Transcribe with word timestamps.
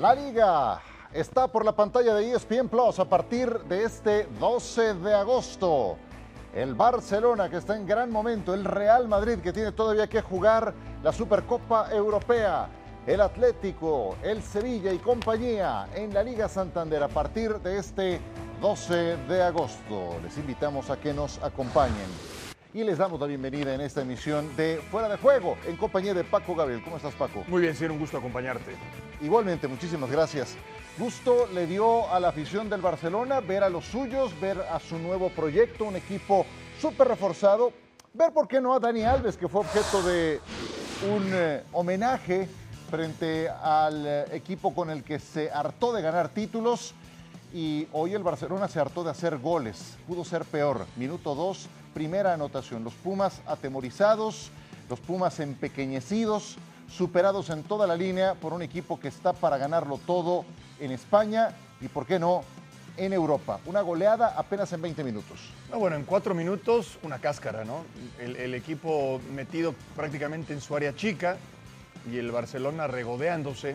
La 0.00 0.14
liga 0.14 0.80
está 1.12 1.46
por 1.48 1.64
la 1.64 1.72
pantalla 1.72 2.14
de 2.14 2.32
ESPN 2.32 2.68
Plus 2.68 2.98
a 2.98 3.04
partir 3.04 3.50
de 3.64 3.84
este 3.84 4.26
12 4.38 4.94
de 4.94 5.14
agosto. 5.14 5.98
El 6.54 6.74
Barcelona 6.74 7.50
que 7.50 7.58
está 7.58 7.76
en 7.76 7.86
gran 7.86 8.10
momento, 8.10 8.54
el 8.54 8.64
Real 8.64 9.08
Madrid 9.08 9.40
que 9.40 9.52
tiene 9.52 9.72
todavía 9.72 10.06
que 10.06 10.22
jugar 10.22 10.72
la 11.02 11.12
Supercopa 11.12 11.92
Europea, 11.92 12.68
el 13.06 13.20
Atlético, 13.20 14.16
el 14.22 14.42
Sevilla 14.42 14.92
y 14.92 14.98
compañía 14.98 15.88
en 15.94 16.12
la 16.12 16.22
Liga 16.22 16.48
Santander 16.48 17.02
a 17.02 17.08
partir 17.08 17.54
de 17.60 17.78
este 17.78 18.20
12 18.60 19.16
de 19.16 19.42
agosto. 19.42 20.18
Les 20.22 20.36
invitamos 20.36 20.90
a 20.90 21.00
que 21.00 21.14
nos 21.14 21.42
acompañen 21.42 21.94
y 22.74 22.84
les 22.84 22.98
damos 22.98 23.18
la 23.18 23.26
bienvenida 23.26 23.74
en 23.74 23.80
esta 23.80 24.02
emisión 24.02 24.54
de 24.54 24.80
Fuera 24.90 25.08
de 25.08 25.16
Juego 25.16 25.56
en 25.66 25.76
compañía 25.76 26.14
de 26.14 26.24
Paco 26.24 26.54
Gabriel. 26.54 26.82
¿Cómo 26.84 26.96
estás, 26.96 27.14
Paco? 27.14 27.42
Muy 27.48 27.62
bien, 27.62 27.74
sí, 27.74 27.84
un 27.86 27.98
gusto 27.98 28.18
acompañarte. 28.18 28.72
Igualmente, 29.22 29.66
muchísimas 29.66 30.10
gracias. 30.10 30.56
Gusto 30.98 31.46
le 31.54 31.66
dio 31.66 32.08
a 32.12 32.20
la 32.20 32.28
afición 32.28 32.68
del 32.68 32.82
Barcelona 32.82 33.40
ver 33.40 33.64
a 33.64 33.70
los 33.70 33.86
suyos, 33.86 34.38
ver 34.40 34.60
a 34.60 34.78
su 34.78 34.98
nuevo 34.98 35.30
proyecto, 35.30 35.84
un 35.84 35.96
equipo 35.96 36.44
súper 36.78 37.08
reforzado, 37.08 37.72
ver 38.12 38.32
por 38.32 38.46
qué 38.46 38.60
no 38.60 38.74
a 38.74 38.78
Dani 38.78 39.04
Alves, 39.04 39.38
que 39.38 39.48
fue 39.48 39.62
objeto 39.62 40.02
de 40.02 40.40
un 41.10 41.30
eh, 41.32 41.62
homenaje 41.72 42.46
frente 42.90 43.48
al 43.48 44.04
eh, 44.04 44.24
equipo 44.32 44.74
con 44.74 44.90
el 44.90 45.04
que 45.04 45.20
se 45.20 45.50
hartó 45.50 45.92
de 45.92 46.02
ganar 46.02 46.28
títulos 46.28 46.92
y 47.54 47.86
hoy 47.92 48.14
el 48.14 48.22
Barcelona 48.22 48.66
se 48.66 48.80
hartó 48.80 49.04
de 49.04 49.10
hacer 49.10 49.38
goles. 49.38 49.96
Pudo 50.08 50.24
ser 50.24 50.44
peor. 50.44 50.86
Minuto 50.96 51.36
2, 51.36 51.68
primera 51.94 52.34
anotación. 52.34 52.82
Los 52.82 52.94
Pumas 52.94 53.40
atemorizados, 53.46 54.50
los 54.88 54.98
Pumas 54.98 55.38
empequeñecidos, 55.38 56.56
superados 56.90 57.50
en 57.50 57.62
toda 57.62 57.86
la 57.86 57.94
línea 57.94 58.34
por 58.34 58.52
un 58.52 58.62
equipo 58.62 58.98
que 58.98 59.08
está 59.08 59.32
para 59.32 59.56
ganarlo 59.56 59.98
todo 60.04 60.44
en 60.80 60.90
España 60.90 61.52
y, 61.80 61.86
¿por 61.86 62.06
qué 62.06 62.18
no?, 62.18 62.42
en 62.96 63.12
Europa. 63.12 63.60
Una 63.66 63.82
goleada 63.82 64.34
apenas 64.36 64.72
en 64.72 64.82
20 64.82 65.04
minutos. 65.04 65.38
No, 65.70 65.78
bueno, 65.78 65.94
en 65.96 66.04
cuatro 66.04 66.34
minutos 66.34 66.98
una 67.04 67.18
cáscara, 67.20 67.64
¿no? 67.64 67.84
El, 68.18 68.34
el 68.36 68.52
equipo 68.54 69.20
metido 69.32 69.74
prácticamente 69.94 70.52
en 70.52 70.60
su 70.60 70.74
área 70.74 70.94
chica 70.94 71.38
y 72.10 72.18
el 72.18 72.30
Barcelona 72.30 72.86
regodeándose. 72.86 73.74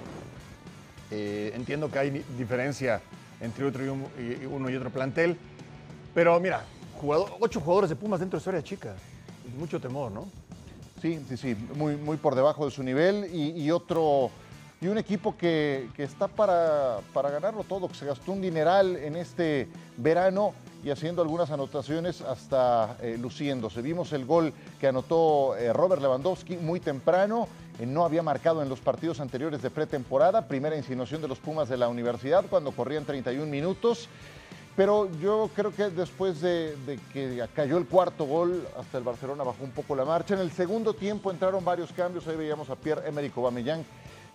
Eh, 1.11 1.51
entiendo 1.55 1.91
que 1.91 1.99
hay 1.99 2.09
di- 2.09 2.23
diferencia 2.37 3.01
entre 3.41 3.65
otro 3.65 3.85
y, 3.85 3.89
un- 3.89 4.07
y- 4.17 4.45
uno 4.45 4.69
y 4.69 4.75
otro 4.75 4.89
plantel, 4.89 5.37
pero 6.13 6.39
mira, 6.39 6.63
ocho 7.39 7.59
jugadores 7.59 7.89
de 7.89 7.95
Pumas 7.95 8.19
dentro 8.19 8.39
de 8.39 8.43
su 8.43 8.49
área 8.49 8.63
chica. 8.63 8.95
Mucho 9.59 9.79
temor, 9.79 10.11
¿no? 10.11 10.25
Sí, 11.01 11.19
sí, 11.29 11.37
sí, 11.37 11.55
muy, 11.75 11.95
muy 11.97 12.17
por 12.17 12.33
debajo 12.33 12.65
de 12.65 12.71
su 12.71 12.81
nivel 12.81 13.29
y, 13.35 13.69
otro, 13.69 14.31
y 14.81 14.87
un 14.87 14.97
equipo 14.97 15.37
que, 15.37 15.89
que 15.95 16.03
está 16.03 16.27
para, 16.27 16.97
para 17.13 17.29
ganarlo 17.29 17.63
todo, 17.63 17.87
que 17.87 17.93
se 17.95 18.05
gastó 18.05 18.31
un 18.31 18.41
dineral 18.41 18.95
en 18.95 19.15
este 19.15 19.67
verano 19.97 20.53
y 20.83 20.89
haciendo 20.89 21.21
algunas 21.21 21.51
anotaciones 21.51 22.21
hasta 22.21 22.97
eh, 23.01 23.17
luciéndose. 23.21 23.81
Vimos 23.83 24.13
el 24.13 24.25
gol 24.25 24.51
que 24.79 24.87
anotó 24.87 25.55
eh, 25.57 25.71
Robert 25.73 26.01
Lewandowski 26.01 26.57
muy 26.57 26.79
temprano, 26.79 27.47
no 27.79 28.05
había 28.05 28.23
marcado 28.23 28.61
en 28.61 28.69
los 28.69 28.79
partidos 28.79 29.19
anteriores 29.19 29.61
de 29.61 29.69
pretemporada, 29.69 30.47
primera 30.47 30.77
insinuación 30.77 31.21
de 31.21 31.27
los 31.27 31.39
Pumas 31.39 31.67
de 31.67 31.77
la 31.77 31.87
universidad 31.87 32.45
cuando 32.49 32.71
corrían 32.71 33.05
31 33.05 33.45
minutos. 33.47 34.07
Pero 34.75 35.09
yo 35.21 35.49
creo 35.55 35.73
que 35.73 35.89
después 35.89 36.41
de, 36.41 36.75
que 37.13 37.45
cayó 37.53 37.77
el 37.77 37.85
cuarto 37.85 38.25
gol, 38.25 38.67
hasta 38.77 38.97
el 38.97 39.05
Barcelona 39.05 39.43
bajó 39.43 39.63
un 39.63 39.71
poco 39.71 39.95
la 39.95 40.03
marcha. 40.03 40.33
En 40.33 40.41
el 40.41 40.51
segundo 40.51 40.93
tiempo 40.93 41.31
entraron 41.31 41.63
varios 41.63 41.93
cambios. 41.93 42.27
Ahí 42.27 42.35
veíamos 42.35 42.69
a 42.69 42.75
Pierre-Emerick 42.75 43.37
Aubameyang. 43.37 43.85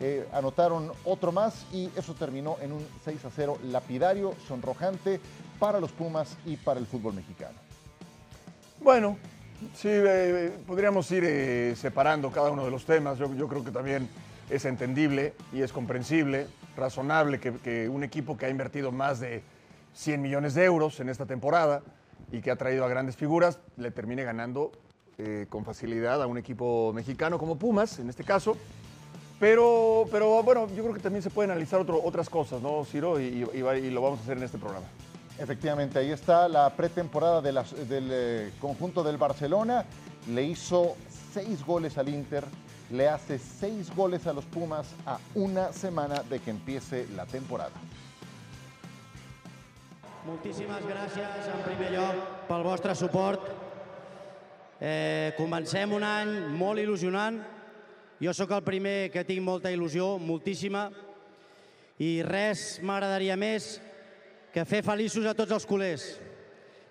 eh, 0.00 0.26
anotaron 0.32 0.92
otro 1.04 1.30
más 1.30 1.66
y 1.74 1.90
eso 1.94 2.14
terminó 2.14 2.56
en 2.62 2.72
un 2.72 2.86
6 3.04 3.22
a 3.26 3.30
0 3.30 3.58
lapidario, 3.64 4.34
sonrojante 4.48 5.20
para 5.58 5.78
los 5.78 5.92
Pumas 5.92 6.38
y 6.46 6.56
para 6.56 6.80
el 6.80 6.86
fútbol 6.86 7.12
mexicano. 7.12 7.58
Bueno, 8.80 9.18
sí, 9.74 9.88
eh, 9.90 10.52
podríamos 10.66 11.10
ir 11.10 11.24
eh, 11.26 11.74
separando 11.76 12.30
cada 12.30 12.50
uno 12.50 12.64
de 12.64 12.70
los 12.70 12.84
temas. 12.84 13.18
Yo, 13.18 13.48
creo 13.48 13.64
que 13.64 13.70
también 13.70 14.08
es 14.48 14.64
entendible 14.64 15.34
y 15.52 15.62
es 15.62 15.72
comprensible, 15.72 16.46
razonable 16.76 17.40
que, 17.40 17.88
un 17.88 18.04
equipo 18.04 18.36
que 18.36 18.46
ha 18.46 18.50
invertido 18.50 18.92
más 18.92 19.20
de 19.20 19.42
100 19.94 20.22
millones 20.22 20.54
de 20.54 20.64
euros 20.64 21.00
en 21.00 21.08
esta 21.08 21.26
temporada 21.26 21.82
y 22.32 22.40
que 22.40 22.50
ha 22.50 22.56
traído 22.56 22.84
a 22.84 22.88
grandes 22.88 23.16
figuras, 23.16 23.58
le 23.76 23.90
termine 23.90 24.24
ganando 24.24 24.72
eh, 25.18 25.46
con 25.48 25.64
facilidad 25.64 26.22
a 26.22 26.26
un 26.26 26.38
equipo 26.38 26.92
mexicano 26.92 27.38
como 27.38 27.56
Pumas, 27.56 27.98
en 27.98 28.08
este 28.08 28.24
caso. 28.24 28.56
Pero, 29.38 30.04
pero 30.12 30.42
bueno, 30.42 30.68
yo 30.68 30.82
creo 30.82 30.94
que 30.94 31.00
también 31.00 31.22
se 31.22 31.30
pueden 31.30 31.50
analizar 31.50 31.80
otras 31.80 32.28
cosas, 32.28 32.60
¿no, 32.60 32.84
Ciro? 32.84 33.18
Y 33.18 33.40
lo 33.90 34.02
vamos 34.02 34.20
a 34.20 34.22
hacer 34.22 34.36
en 34.36 34.42
este 34.44 34.58
programa. 34.58 34.86
Efectivamente, 35.40 35.98
ahí 35.98 36.10
está 36.10 36.46
la 36.48 36.68
pretemporada 36.68 37.40
de 37.40 37.50
del 37.88 38.08
eh, 38.12 38.52
conjunto 38.60 39.02
del 39.02 39.16
Barcelona. 39.16 39.86
Le 40.28 40.44
hizo 40.44 40.96
seis 41.32 41.64
goles 41.64 41.96
al 41.96 42.10
Inter, 42.10 42.44
le 42.90 43.08
hace 43.08 43.38
seis 43.38 43.90
goles 43.96 44.26
a 44.26 44.34
los 44.34 44.44
Pumas 44.44 44.88
a 45.06 45.18
una 45.34 45.72
semana 45.72 46.22
de 46.28 46.40
que 46.40 46.50
empiece 46.50 47.06
la 47.16 47.24
temporada. 47.24 47.72
Moltíssimes 50.26 50.84
gràcies, 50.84 51.48
en 51.48 51.64
primer 51.64 51.94
lloc, 51.96 52.20
pel 52.44 52.62
vostre 52.62 52.92
suport. 52.94 53.48
Eh, 54.76 55.32
comencem 55.40 55.96
un 55.96 56.04
any 56.04 56.36
molt 56.52 56.84
il·lusionant. 56.84 57.40
Jo 58.20 58.36
sóc 58.36 58.52
el 58.52 58.60
primer 58.60 59.08
que 59.08 59.24
tinc 59.24 59.40
molta 59.40 59.72
il·lusió, 59.72 60.18
moltíssima, 60.20 60.90
i 61.96 62.18
res 62.28 62.82
m'agradaria 62.84 63.40
més 63.40 63.78
que 64.54 64.66
fer 64.66 64.82
feliços 64.86 65.26
a 65.26 65.34
tots 65.34 65.54
els 65.54 65.66
culers. 65.66 66.04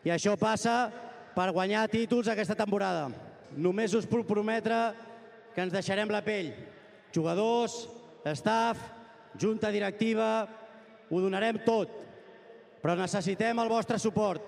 I 0.06 0.14
això 0.16 0.36
passa 0.40 0.90
per 1.36 1.52
guanyar 1.56 1.88
títols 1.92 2.30
aquesta 2.32 2.58
temporada. 2.58 3.10
Només 3.56 3.94
us 3.98 4.08
puc 4.08 4.28
prometre 4.28 4.78
que 5.56 5.64
ens 5.64 5.74
deixarem 5.74 6.12
la 6.12 6.24
pell. 6.24 6.54
Jugadors, 7.16 7.88
staff, 8.36 8.80
junta 9.40 9.72
directiva, 9.74 10.48
ho 11.10 11.22
donarem 11.22 11.58
tot 11.66 12.00
però 12.82 12.96
necessitem 12.96 13.60
el 13.60 13.72
vostre 13.72 14.00
suport 14.00 14.44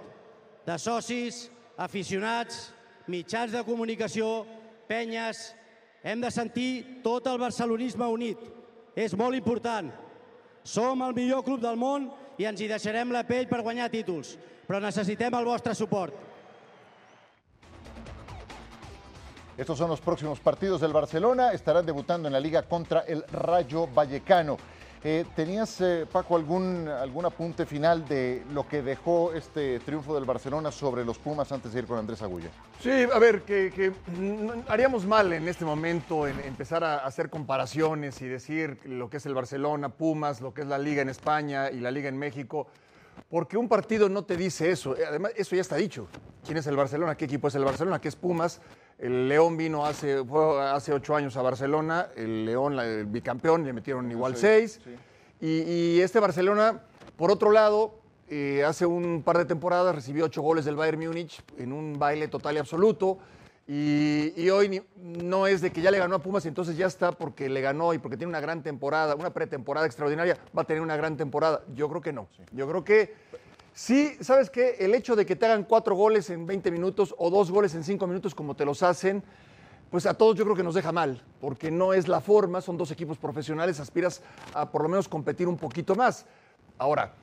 de 0.65 0.77
socis, 0.79 1.49
aficionats, 1.77 2.69
mitjans 3.11 3.51
de 3.51 3.63
comunicació, 3.67 4.45
penyes. 4.87 5.49
Hem 6.03 6.21
de 6.23 6.31
sentir 6.33 7.01
tot 7.03 7.27
el 7.27 7.39
barcelonisme 7.41 8.07
unit. 8.09 8.39
És 8.95 9.13
molt 9.17 9.35
important. 9.37 9.91
Som 10.63 11.01
el 11.03 11.15
millor 11.17 11.43
club 11.45 11.61
del 11.61 11.77
món 11.79 12.07
i 12.41 12.47
ens 12.49 12.61
hi 12.61 12.67
deixarem 12.71 13.13
la 13.13 13.21
pell 13.27 13.45
per 13.49 13.61
guanyar 13.61 13.91
títols, 13.93 14.33
però 14.65 14.81
necessitem 14.81 15.35
el 15.37 15.45
vostre 15.45 15.75
suport. 15.77 16.15
Estos 19.57 19.77
son 19.77 19.89
los 19.89 20.01
próximos 20.01 20.39
partidos 20.39 20.81
del 20.81 20.93
Barcelona. 20.93 21.51
Estarán 21.51 21.85
debutando 21.85 22.27
en 22.27 22.33
la 22.33 22.39
liga 22.39 22.63
contra 22.63 23.01
el 23.01 23.23
Rayo 23.27 23.85
Vallecano. 23.85 24.57
Eh, 25.03 25.25
¿Tenías, 25.35 25.81
eh, 25.81 26.05
Paco, 26.11 26.35
algún, 26.35 26.87
algún 26.87 27.25
apunte 27.25 27.65
final 27.65 28.07
de 28.07 28.43
lo 28.53 28.67
que 28.67 28.83
dejó 28.83 29.33
este 29.33 29.79
triunfo 29.79 30.13
del 30.13 30.25
Barcelona 30.25 30.71
sobre 30.71 31.03
los 31.03 31.17
Pumas 31.17 31.51
antes 31.51 31.73
de 31.73 31.79
ir 31.79 31.85
con 31.87 31.97
Andrés 31.97 32.21
Agulla? 32.21 32.49
Sí, 32.79 33.07
a 33.11 33.17
ver, 33.17 33.41
que, 33.41 33.93
haríamos 34.67 35.07
mal 35.07 35.33
en 35.33 35.47
este 35.47 35.65
momento 35.65 36.27
en 36.27 36.39
empezar 36.41 36.83
a 36.83 36.97
hacer 36.97 37.31
comparaciones 37.31 38.21
y 38.21 38.27
decir 38.27 38.77
lo 38.85 39.09
que 39.09 39.17
es 39.17 39.25
el 39.25 39.33
Barcelona, 39.33 39.89
Pumas, 39.89 40.39
lo 40.39 40.53
que 40.53 40.61
es 40.61 40.67
la 40.67 40.77
Liga 40.77 41.01
en 41.01 41.09
España 41.09 41.71
y 41.71 41.79
la 41.79 41.89
Liga 41.89 42.07
en 42.07 42.19
México, 42.19 42.67
porque 43.27 43.57
un 43.57 43.67
partido 43.67 44.07
no 44.07 44.23
te 44.23 44.37
dice 44.37 44.69
eso. 44.69 44.95
Además, 45.07 45.31
eso 45.35 45.55
ya 45.55 45.61
está 45.61 45.77
dicho. 45.77 46.07
¿Quién 46.45 46.57
es 46.57 46.67
el 46.67 46.75
Barcelona? 46.75 47.15
¿Qué 47.15 47.25
equipo 47.25 47.47
es 47.47 47.55
el 47.55 47.65
Barcelona? 47.65 47.99
¿Qué 47.99 48.07
es 48.07 48.15
Pumas? 48.15 48.61
El 49.01 49.27
León 49.27 49.57
vino 49.57 49.85
hace, 49.85 50.23
fue 50.23 50.61
hace 50.61 50.93
ocho 50.93 51.15
años 51.15 51.35
a 51.35 51.41
Barcelona, 51.41 52.07
el 52.15 52.45
León, 52.45 52.79
el 52.79 53.07
bicampeón, 53.07 53.65
le 53.65 53.73
metieron 53.73 54.09
igual 54.11 54.37
seis. 54.37 54.79
Y, 55.41 55.47
y 55.63 56.01
este 56.01 56.19
Barcelona, 56.19 56.81
por 57.17 57.31
otro 57.31 57.51
lado, 57.51 57.95
eh, 58.29 58.63
hace 58.63 58.85
un 58.85 59.23
par 59.23 59.39
de 59.39 59.45
temporadas 59.45 59.95
recibió 59.95 60.25
ocho 60.25 60.43
goles 60.43 60.65
del 60.65 60.75
Bayern 60.75 60.99
Múnich 60.99 61.41
en 61.57 61.73
un 61.73 61.97
baile 61.97 62.27
total 62.27 62.55
y 62.55 62.59
absoluto. 62.59 63.17
Y, 63.67 64.33
y 64.35 64.49
hoy 64.51 64.69
ni- 64.69 64.81
no 65.23 65.47
es 65.47 65.61
de 65.61 65.71
que 65.71 65.81
ya 65.81 65.89
le 65.91 65.97
ganó 65.97 66.15
a 66.15 66.19
Pumas 66.19 66.45
y 66.45 66.49
entonces 66.49 66.77
ya 66.77 66.85
está 66.85 67.11
porque 67.11 67.49
le 67.49 67.61
ganó 67.61 67.93
y 67.93 67.97
porque 67.97 68.17
tiene 68.17 68.29
una 68.29 68.39
gran 68.39 68.61
temporada, 68.61 69.15
una 69.15 69.31
pretemporada 69.33 69.85
extraordinaria, 69.87 70.37
va 70.55 70.61
a 70.61 70.65
tener 70.65 70.81
una 70.81 70.95
gran 70.97 71.17
temporada. 71.17 71.63
Yo 71.73 71.89
creo 71.89 72.01
que 72.01 72.13
no. 72.13 72.27
Yo 72.51 72.67
creo 72.67 72.83
que 72.83 73.13
sí, 73.73 74.17
¿sabes 74.21 74.49
qué? 74.49 74.75
El 74.79 74.95
hecho 74.95 75.15
de 75.15 75.25
que 75.25 75.35
te 75.35 75.45
hagan 75.45 75.63
cuatro 75.63 75.95
goles 75.95 76.29
en 76.29 76.45
20 76.45 76.71
minutos 76.71 77.15
o 77.17 77.29
dos 77.29 77.51
goles 77.51 77.75
en 77.75 77.83
cinco 77.83 78.07
minutos 78.07 78.35
como 78.35 78.55
te 78.55 78.65
los 78.65 78.83
hacen, 78.83 79.23
pues 79.89 80.05
a 80.05 80.13
todos 80.13 80.37
yo 80.37 80.45
creo 80.45 80.55
que 80.55 80.63
nos 80.63 80.73
deja 80.73 80.91
mal, 80.91 81.21
porque 81.41 81.69
no 81.69 81.93
es 81.93 82.07
la 82.07 82.21
forma, 82.21 82.61
son 82.61 82.77
dos 82.77 82.91
equipos 82.91 83.17
profesionales, 83.17 83.79
aspiras 83.79 84.21
a 84.53 84.71
por 84.71 84.83
lo 84.83 84.89
menos 84.89 85.07
competir 85.09 85.47
un 85.47 85.57
poquito 85.57 85.95
más. 85.95 86.25
Ahora, 86.77 87.13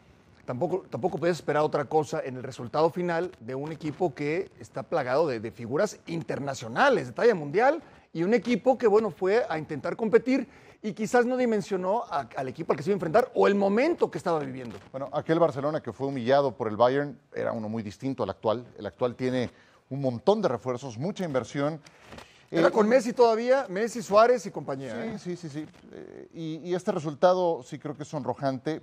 tampoco, 0.44 0.84
tampoco 0.90 1.18
puedes 1.18 1.36
esperar 1.36 1.62
otra 1.62 1.86
cosa 1.86 2.20
en 2.22 2.36
el 2.36 2.42
resultado 2.42 2.90
final 2.90 3.32
de 3.40 3.54
un 3.54 3.72
equipo 3.72 4.14
que 4.14 4.50
está 4.60 4.82
plagado 4.82 5.26
de, 5.26 5.40
de 5.40 5.50
figuras 5.50 5.98
internacionales, 6.06 7.06
de 7.06 7.12
talla 7.14 7.34
mundial, 7.34 7.82
y 8.12 8.22
un 8.22 8.34
equipo 8.34 8.76
que, 8.76 8.86
bueno, 8.86 9.10
fue 9.10 9.44
a 9.48 9.58
intentar 9.58 9.96
competir 9.96 10.46
y 10.82 10.92
quizás 10.92 11.26
no 11.26 11.36
dimensionó 11.36 12.04
a- 12.04 12.28
al 12.36 12.48
equipo 12.48 12.72
al 12.72 12.76
que 12.76 12.82
se 12.82 12.90
iba 12.90 12.94
a 12.94 12.98
enfrentar 12.98 13.30
o 13.34 13.46
el 13.48 13.54
momento 13.54 14.10
que 14.10 14.18
estaba 14.18 14.38
viviendo. 14.38 14.78
Bueno, 14.92 15.08
aquel 15.12 15.38
Barcelona 15.38 15.80
que 15.82 15.92
fue 15.92 16.06
humillado 16.06 16.56
por 16.56 16.68
el 16.68 16.76
Bayern 16.76 17.18
era 17.34 17.52
uno 17.52 17.68
muy 17.68 17.82
distinto 17.82 18.22
al 18.22 18.30
actual. 18.30 18.64
El 18.78 18.86
actual 18.86 19.14
tiene 19.16 19.50
un 19.90 20.00
montón 20.00 20.40
de 20.42 20.48
refuerzos, 20.48 20.96
mucha 20.98 21.24
inversión. 21.24 21.80
Era 22.50 22.68
Eh, 22.68 22.70
con 22.70 22.88
Messi 22.88 23.12
todavía, 23.12 23.66
Messi, 23.68 24.02
Suárez 24.02 24.46
y 24.46 24.50
compañía. 24.50 25.04
¿eh? 25.04 25.18
Sí, 25.18 25.36
sí, 25.36 25.48
sí, 25.48 25.60
sí. 25.64 25.66
Eh, 25.92 26.28
y, 26.32 26.70
y 26.70 26.74
este 26.74 26.92
resultado 26.92 27.62
sí 27.62 27.78
creo 27.78 27.96
que 27.96 28.04
es 28.04 28.08
sonrojante, 28.08 28.80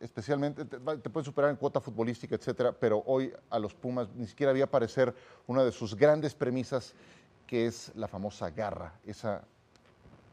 especialmente, 0.00 0.64
te, 0.64 0.78
te 0.78 1.10
puede 1.10 1.24
superar 1.24 1.50
en 1.50 1.56
cuota 1.56 1.80
futbolística, 1.80 2.34
etcétera, 2.34 2.72
pero 2.72 3.02
hoy 3.06 3.32
a 3.50 3.58
los 3.58 3.74
Pumas 3.74 4.08
ni 4.14 4.26
siquiera 4.26 4.50
había 4.50 4.64
aparecer 4.64 5.14
una 5.46 5.62
de 5.64 5.72
sus 5.72 5.94
grandes 5.94 6.34
premisas, 6.34 6.94
que 7.46 7.66
es 7.66 7.92
la 7.94 8.08
famosa 8.08 8.48
garra. 8.50 8.94
Esa 9.04 9.44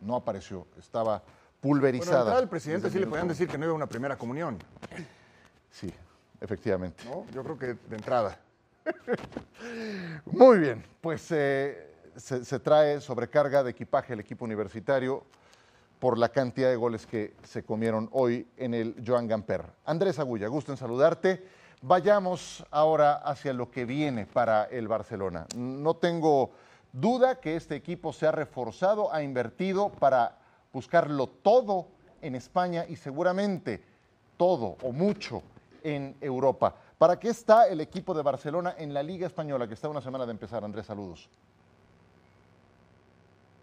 no 0.02 0.16
apareció, 0.16 0.68
estaba 0.78 1.20
Bueno, 1.20 1.26
pulverizada. 1.62 2.20
entrar 2.22 2.38
al 2.38 2.50
presidente 2.50 2.90
sí 2.90 3.00
le 3.00 3.08
podían 3.08 3.28
decir 3.28 3.48
que 3.48 3.58
no 3.58 3.66
iba 3.66 3.74
a 3.74 3.76
una 3.76 3.88
primera 3.88 4.18
comunión. 4.18 4.58
Sí, 5.72 5.94
efectivamente. 6.42 7.04
¿no? 7.06 7.26
Yo 7.34 7.44
creo 7.44 7.58
que 7.60 7.66
de 7.74 7.96
entrada. 7.96 8.40
Muy 10.26 10.60
bien, 10.60 10.84
pues 11.02 11.28
eh, 11.32 11.92
se, 12.16 12.44
se 12.46 12.60
trae 12.60 13.02
sobrecarga 13.02 13.64
de 13.64 13.72
equipaje 13.72 14.14
el 14.14 14.20
equipo 14.20 14.46
universitario 14.46 15.24
por 16.00 16.18
la 16.18 16.30
cantidad 16.30 16.70
de 16.70 16.76
goles 16.78 17.06
que 17.06 17.36
se 17.44 17.64
comieron 17.64 18.10
hoy 18.14 18.48
en 18.58 18.74
el 18.74 18.96
Joan 19.06 19.28
Gamper. 19.28 19.66
Andrés 19.86 20.18
Agulla, 20.18 20.48
gusto 20.48 20.72
en 20.72 20.78
saludarte. 20.78 21.46
Vayamos 21.82 22.66
ahora 22.72 23.16
hacia 23.18 23.54
lo 23.54 23.70
que 23.70 23.86
viene 23.86 24.26
para 24.26 24.66
el 24.66 24.88
Barcelona. 24.88 25.46
No 25.56 25.96
tengo 25.96 26.52
duda 26.92 27.40
que 27.40 27.56
este 27.56 27.76
equipo 27.76 28.14
se 28.14 28.28
ha 28.28 28.32
reforzado, 28.32 29.14
ha 29.14 29.24
invertido 29.24 29.90
para 29.90 30.38
buscarlo 30.74 31.28
todo 31.28 31.88
en 32.22 32.36
España 32.36 32.86
y 32.88 32.96
seguramente 32.96 33.84
todo 34.38 34.78
o 34.84 34.92
mucho 34.92 35.44
en 35.84 36.16
Europa. 36.22 36.76
¿Para 36.98 37.20
qué 37.20 37.30
está 37.30 37.68
el 37.68 37.82
equipo 37.82 38.14
de 38.14 38.24
Barcelona 38.24 38.76
en 38.78 38.94
la 38.94 39.04
Liga 39.04 39.28
Española, 39.28 39.68
que 39.68 39.74
está 39.74 39.88
una 39.90 40.02
semana 40.02 40.26
de 40.26 40.32
empezar? 40.32 40.64
Andrés, 40.64 40.86
saludos. 40.86 41.30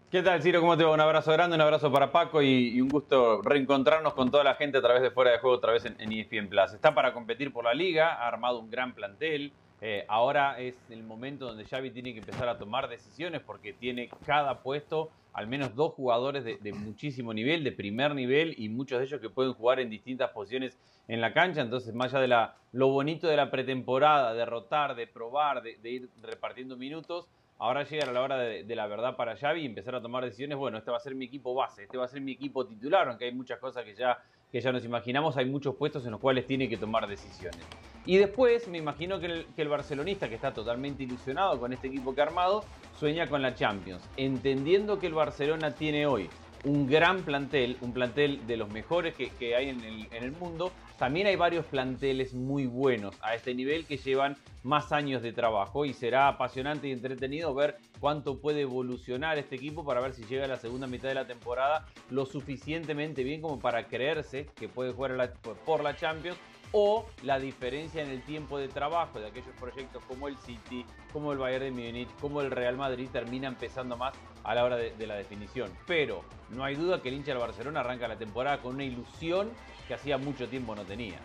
¿Qué 0.09 0.23
tal, 0.23 0.41
Ciro? 0.41 0.61
¿Cómo 0.61 0.77
te 0.77 0.85
va? 0.85 0.93
Un 0.93 1.01
abrazo 1.01 1.33
grande, 1.33 1.55
un 1.55 1.61
abrazo 1.61 1.91
para 1.91 2.11
Paco 2.13 2.41
y, 2.41 2.69
y 2.69 2.81
un 2.81 2.87
gusto 2.87 3.41
reencontrarnos 3.41 4.13
con 4.13 4.31
toda 4.31 4.43
la 4.43 4.55
gente 4.55 4.77
a 4.77 4.81
través 4.81 5.01
de 5.01 5.11
Fuera 5.11 5.31
de 5.31 5.39
Juego, 5.39 5.57
otra 5.57 5.73
vez 5.73 5.83
en, 5.83 5.99
en 5.99 6.13
ESPN 6.13 6.47
Plus. 6.47 6.73
Está 6.73 6.95
para 6.95 7.13
competir 7.13 7.51
por 7.51 7.65
la 7.65 7.73
liga, 7.73 8.13
ha 8.13 8.27
armado 8.27 8.59
un 8.59 8.69
gran 8.69 8.93
plantel. 8.93 9.51
Eh, 9.81 10.05
ahora 10.07 10.59
es 10.59 10.75
el 10.89 11.03
momento 11.03 11.45
donde 11.45 11.65
Xavi 11.65 11.91
tiene 11.91 12.13
que 12.13 12.19
empezar 12.19 12.49
a 12.49 12.57
tomar 12.57 12.89
decisiones 12.89 13.41
porque 13.41 13.73
tiene 13.73 14.09
cada 14.25 14.61
puesto 14.63 15.11
al 15.33 15.45
menos 15.45 15.75
dos 15.75 15.93
jugadores 15.93 16.43
de, 16.43 16.73
muchísimo 16.73 17.31
nivel, 17.31 17.63
de 17.63 17.71
primer 17.71 18.15
nivel 18.15 18.55
y 18.57 18.69
muchos 18.69 18.97
de 18.97 19.05
ellos 19.05 19.21
que 19.21 19.29
pueden 19.29 19.53
jugar 19.53 19.79
en 19.79 19.87
distintas 19.87 20.31
posiciones 20.31 20.75
en 21.07 21.21
la 21.21 21.31
cancha. 21.31 21.61
Entonces, 21.61 21.93
más 21.93 22.11
allá 22.15 22.21
de 22.21 22.51
lo 22.71 22.87
bonito 22.87 23.27
de 23.27 23.37
la 23.37 23.51
pretemporada, 23.51 24.33
de 24.33 24.45
rotar, 24.47 24.95
de 24.95 25.05
probar, 25.05 25.61
de, 25.61 25.77
de 25.77 25.89
ir 25.91 26.09
repartiendo 26.23 26.75
minutos, 26.75 27.27
Ahora 27.59 27.83
llega 27.83 28.11
la 28.11 28.21
hora 28.21 28.37
de, 28.37 28.63
de 28.63 28.75
la 28.75 28.85
verdad 28.85 29.15
para 29.15 29.35
Xavi 29.35 29.61
y 29.61 29.65
empezar 29.65 29.95
a 29.95 30.01
tomar 30.01 30.23
decisiones. 30.23 30.57
Bueno, 30.57 30.77
este 30.77 30.91
va 30.91 30.97
a 30.97 30.99
ser 30.99 31.15
mi 31.15 31.25
equipo 31.25 31.55
base, 31.55 31.83
este 31.83 31.97
va 31.97 32.05
a 32.05 32.07
ser 32.07 32.21
mi 32.21 32.33
equipo 32.33 32.67
titular, 32.67 33.07
aunque 33.07 33.25
hay 33.25 33.31
muchas 33.31 33.57
cosas 33.57 33.83
que 33.83 33.95
ya, 33.95 34.23
que 34.51 34.61
ya 34.61 34.71
nos 34.71 34.85
imaginamos, 34.85 35.37
hay 35.37 35.45
muchos 35.45 35.75
puestos 35.75 36.05
en 36.05 36.11
los 36.11 36.19
cuales 36.19 36.45
tiene 36.45 36.69
que 36.69 36.77
tomar 36.77 37.07
decisiones. 37.07 37.59
Y 38.05 38.17
después 38.17 38.67
me 38.69 38.77
imagino 38.77 39.19
que 39.19 39.45
el, 39.57 39.67
barcelonista, 39.67 40.29
que 40.29 40.35
está 40.35 40.53
totalmente 40.53 41.03
ilusionado 41.03 41.59
con 41.59 41.73
este 41.73 41.87
equipo 41.87 42.15
que 42.15 42.21
ha 42.21 42.23
armado, 42.23 42.63
sueña 42.97 43.27
con 43.27 43.41
la 43.41 43.53
Champions, 43.53 44.01
entendiendo 44.15 44.97
que 44.99 45.07
el 45.07 45.13
Barcelona 45.13 45.75
tiene 45.75 46.05
hoy 46.05 46.29
un 46.67 46.85
gran 46.85 47.21
plantel, 47.23 47.77
un 47.81 47.93
plantel 47.93 48.45
de 48.45 48.57
los 48.57 48.69
mejores 48.69 49.15
que, 49.15 49.55
hay 49.55 49.69
en 49.69 49.81
el, 50.11 50.31
mundo. 50.33 50.71
También 50.99 51.27
hay 51.27 51.35
varios 51.35 51.65
planteles 51.65 52.33
muy 52.33 52.65
buenos 52.65 53.15
a 53.21 53.35
este 53.35 53.55
nivel 53.55 53.85
que 53.85 53.97
llevan 53.97 54.35
más 54.63 54.91
años 54.91 55.21
de 55.21 55.31
trabajo 55.31 55.85
y 55.85 55.93
será 55.93 56.27
apasionante 56.27 56.87
y 56.87 56.91
entretenido 56.91 57.53
ver 57.53 57.77
cuánto 57.99 58.39
puede 58.39 58.61
evolucionar 58.61 59.37
este 59.37 59.55
equipo 59.55 59.85
para 59.85 60.01
ver 60.01 60.13
si 60.13 60.25
llega 60.25 60.45
a 60.45 60.47
la 60.47 60.57
segunda 60.57 60.87
mitad 60.87 61.07
de 61.07 61.15
la 61.15 61.25
temporada 61.25 61.85
lo 62.09 62.25
suficientemente 62.25 63.23
bien 63.23 63.41
como 63.41 63.59
para 63.59 63.87
creerse 63.87 64.47
que 64.55 64.67
puede 64.67 64.91
jugar 64.91 65.11
la- 65.11 65.31
por 65.65 65.83
la 65.83 65.95
Champions 65.95 66.37
o 66.71 67.05
la 67.23 67.39
diferencia 67.39 68.03
en 68.03 68.09
el 68.09 68.21
tiempo 68.23 68.57
de 68.57 68.67
trabajo 68.67 69.19
de 69.19 69.27
aquellos 69.27 69.55
proyectos 69.59 70.03
como 70.07 70.27
el 70.27 70.37
City, 70.37 70.85
como 71.13 71.31
el 71.31 71.37
Bayern 71.37 71.65
de 71.65 71.71
Múnich, 71.71 72.09
como 72.19 72.41
el 72.41 72.51
Real 72.51 72.77
Madrid 72.77 73.09
termina 73.11 73.47
empezando 73.47 73.97
más 73.97 74.13
a 74.43 74.55
la 74.55 74.63
hora 74.63 74.75
de, 74.77 75.07
la 75.07 75.15
definición. 75.15 75.71
Pero 75.85 76.23
no 76.49 76.63
hay 76.63 76.75
duda 76.75 77.01
que 77.01 77.09
el 77.09 77.15
hincha 77.15 77.31
del 77.31 77.39
Barcelona 77.39 77.81
arranca 77.81 78.07
la 78.07 78.17
temporada 78.17 78.61
con 78.61 78.75
una 78.75 78.83
ilusión 78.83 79.49
que 79.87 79.93
hacía 79.93 80.17
mucho 80.17 80.47
tiempo 80.47 80.75
no 80.75 80.83
tenía. 80.83 81.19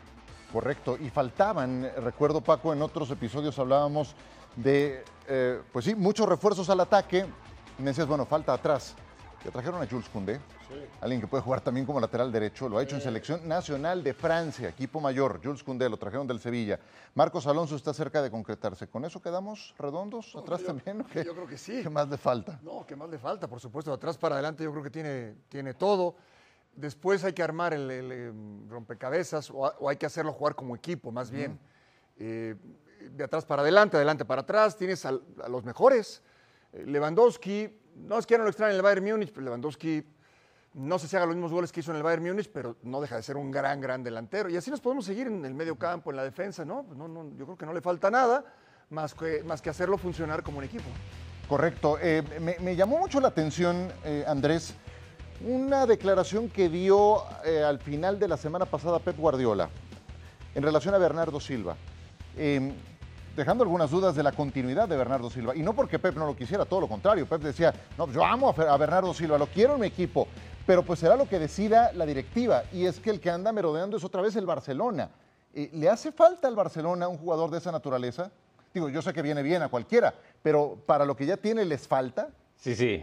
Correcto, 0.52 0.98
y 1.00 1.08
faltaban, 1.08 1.84
eh, 1.84 1.92
recuerdo 1.96 2.40
Paco, 2.40 2.72
en 2.72 2.82
otros 2.82 3.10
episodios 3.10 3.58
hablábamos 3.58 4.14
de, 4.56 5.04
eh, 5.26 5.62
pues 5.72 5.86
sí, 5.86 5.94
muchos 5.94 6.28
refuerzos 6.28 6.68
al 6.68 6.80
ataque. 6.80 7.24
Me 7.78 7.86
decías, 7.86 8.06
bueno, 8.06 8.26
falta 8.26 8.52
atrás. 8.52 8.94
Ya 9.44 9.50
trajeron 9.50 9.82
a 9.82 9.86
Jules 9.86 10.08
Koundé, 10.08 10.40
alguien 11.00 11.20
que 11.20 11.26
puede 11.26 11.42
jugar 11.42 11.60
también 11.60 11.84
como 11.86 12.00
lateral 12.00 12.30
derecho, 12.30 12.68
lo 12.68 12.78
ha 12.78 12.82
hecho 12.82 12.96
en 12.96 13.02
selección 13.02 13.46
nacional 13.48 14.02
de 14.02 14.14
Francia, 14.14 14.68
equipo 14.68 15.00
mayor, 15.00 15.40
Jules 15.42 15.62
Koundé, 15.62 15.88
lo 15.88 15.96
trajeron 15.96 16.26
del 16.26 16.40
Sevilla. 16.40 16.78
Marcos 17.14 17.46
Alonso 17.46 17.76
está 17.76 17.92
cerca 17.92 18.22
de 18.22 18.30
concretarse. 18.30 18.86
¿Con 18.88 19.04
eso 19.04 19.20
quedamos 19.20 19.74
redondos 19.78 20.34
atrás 20.36 20.60
yo- 20.60 20.66
también? 20.66 21.04
yo 21.14 21.34
creo 21.34 21.46
que 21.46 21.58
sí. 21.58 21.82
¿Qué 21.82 21.90
más 21.90 22.08
le 22.08 22.16
falta? 22.16 22.58
No, 22.62 22.84
¿qué 22.86 22.96
más 22.96 23.10
le 23.10 23.18
falta? 23.18 23.48
Por 23.48 23.60
supuesto, 23.60 23.90
de 23.90 23.96
atrás 23.96 24.16
para 24.16 24.36
adelante 24.36 24.64
yo 24.64 24.70
creo 24.70 24.82
que 24.82 24.90
tiene, 24.90 25.34
tiene 25.48 25.74
todo. 25.74 26.14
Después 26.74 27.22
hay 27.24 27.32
que 27.32 27.42
armar 27.42 27.74
el, 27.74 27.90
el, 27.90 28.12
em, 28.12 28.68
rompecabezas 28.68 29.50
o, 29.50 29.88
hay 29.88 29.96
que 29.96 30.06
hacerlo 30.06 30.32
jugar 30.32 30.54
como 30.54 30.74
equipo, 30.74 31.12
más 31.12 31.30
bien. 31.30 31.58
Eh, 32.18 32.54
de 33.10 33.24
atrás 33.24 33.44
para 33.44 33.62
adelante, 33.62 33.96
adelante 33.96 34.24
para 34.24 34.42
atrás, 34.42 34.76
tienes 34.76 35.04
a, 35.04 35.12
los 35.12 35.64
mejores. 35.64 36.22
Eh, 36.72 36.84
Lewandowski, 36.86 37.68
no 37.96 38.18
es 38.18 38.26
que 38.26 38.38
no 38.38 38.44
lo 38.44 38.50
extraen 38.50 38.70
en 38.72 38.76
el 38.76 38.82
Bayern 38.82 39.04
Múnich, 39.04 39.32
pero 39.32 39.44
Lewandowski 39.44 40.04
no 40.74 40.98
sé 40.98 41.08
si 41.08 41.16
haga 41.16 41.26
los 41.26 41.34
mismos 41.34 41.52
goles 41.52 41.70
que 41.72 41.80
hizo 41.80 41.90
en 41.90 41.98
el 41.98 42.02
Bayern 42.02 42.24
Múnich, 42.24 42.50
pero 42.50 42.76
no 42.82 43.00
deja 43.00 43.16
de 43.16 43.22
ser 43.22 43.36
un 43.36 43.50
gran, 43.50 43.80
gran 43.80 44.02
delantero. 44.02 44.48
Y 44.48 44.56
así 44.56 44.70
nos 44.70 44.80
podemos 44.80 45.04
seguir 45.04 45.26
en 45.26 45.44
el 45.44 45.54
medio 45.54 45.76
campo, 45.76 46.10
en 46.10 46.16
la 46.16 46.24
defensa, 46.24 46.64
¿no? 46.64 46.86
No, 46.96 47.08
no 47.08 47.30
yo 47.36 47.44
creo 47.44 47.58
que 47.58 47.66
no 47.66 47.72
le 47.72 47.80
falta 47.80 48.10
nada 48.10 48.44
más 48.90 49.14
que, 49.14 49.42
más 49.42 49.60
que 49.60 49.70
hacerlo 49.70 49.98
funcionar 49.98 50.42
como 50.42 50.58
un 50.58 50.64
equipo. 50.64 50.84
Correcto. 51.48 51.98
Eh, 52.00 52.22
me, 52.60 52.76
llamó 52.76 52.98
mucho 52.98 53.20
la 53.20 53.28
atención, 53.28 53.92
eh, 54.04 54.24
Andrés, 54.26 54.74
una 55.44 55.86
declaración 55.86 56.48
que 56.48 56.68
dio 56.68 57.24
eh, 57.44 57.62
al 57.62 57.78
final 57.78 58.18
de 58.18 58.28
la 58.28 58.36
semana 58.36 58.64
pasada 58.64 58.98
Pep 59.00 59.18
Guardiola 59.18 59.68
en 60.54 60.62
relación 60.62 60.94
a 60.94 60.98
Bernardo 60.98 61.40
Silva, 61.40 61.76
eh, 62.36 62.72
dejando 63.34 63.64
algunas 63.64 63.90
dudas 63.90 64.14
de 64.14 64.22
la 64.22 64.32
continuidad 64.32 64.88
de 64.88 64.96
Bernardo 64.96 65.30
Silva. 65.30 65.56
Y 65.56 65.62
no 65.62 65.72
porque 65.72 65.98
Pep 65.98 66.14
no 66.16 66.26
lo 66.26 66.36
quisiera, 66.36 66.64
todo 66.64 66.82
lo 66.82 66.88
contrario. 66.88 67.26
Pep 67.26 67.40
decía, 67.42 67.74
no, 67.96 68.06
yo 68.08 68.24
amo 68.24 68.54
a 68.56 68.76
Bernardo 68.76 69.12
Silva, 69.14 69.38
lo 69.38 69.46
quiero 69.46 69.74
en 69.74 69.80
mi 69.80 69.86
equipo, 69.86 70.28
pero 70.66 70.82
pues 70.82 71.00
será 71.00 71.16
lo 71.16 71.28
que 71.28 71.38
decida 71.38 71.92
la 71.92 72.06
directiva. 72.06 72.64
Y 72.72 72.86
es 72.86 73.00
que 73.00 73.10
el 73.10 73.20
que 73.20 73.30
anda 73.30 73.52
merodeando 73.52 73.96
es 73.96 74.04
otra 74.04 74.22
vez 74.22 74.36
el 74.36 74.46
Barcelona. 74.46 75.10
Eh, 75.54 75.70
¿Le 75.72 75.88
hace 75.88 76.12
falta 76.12 76.48
al 76.48 76.54
Barcelona 76.54 77.08
un 77.08 77.18
jugador 77.18 77.50
de 77.50 77.58
esa 77.58 77.72
naturaleza? 77.72 78.30
Digo, 78.72 78.88
yo 78.88 79.02
sé 79.02 79.12
que 79.12 79.22
viene 79.22 79.42
bien 79.42 79.62
a 79.62 79.68
cualquiera, 79.68 80.14
pero 80.42 80.78
para 80.86 81.04
lo 81.04 81.14
que 81.14 81.26
ya 81.26 81.36
tiene 81.36 81.64
les 81.64 81.86
falta. 81.86 82.30
Sí, 82.56 82.74
sí. 82.74 83.02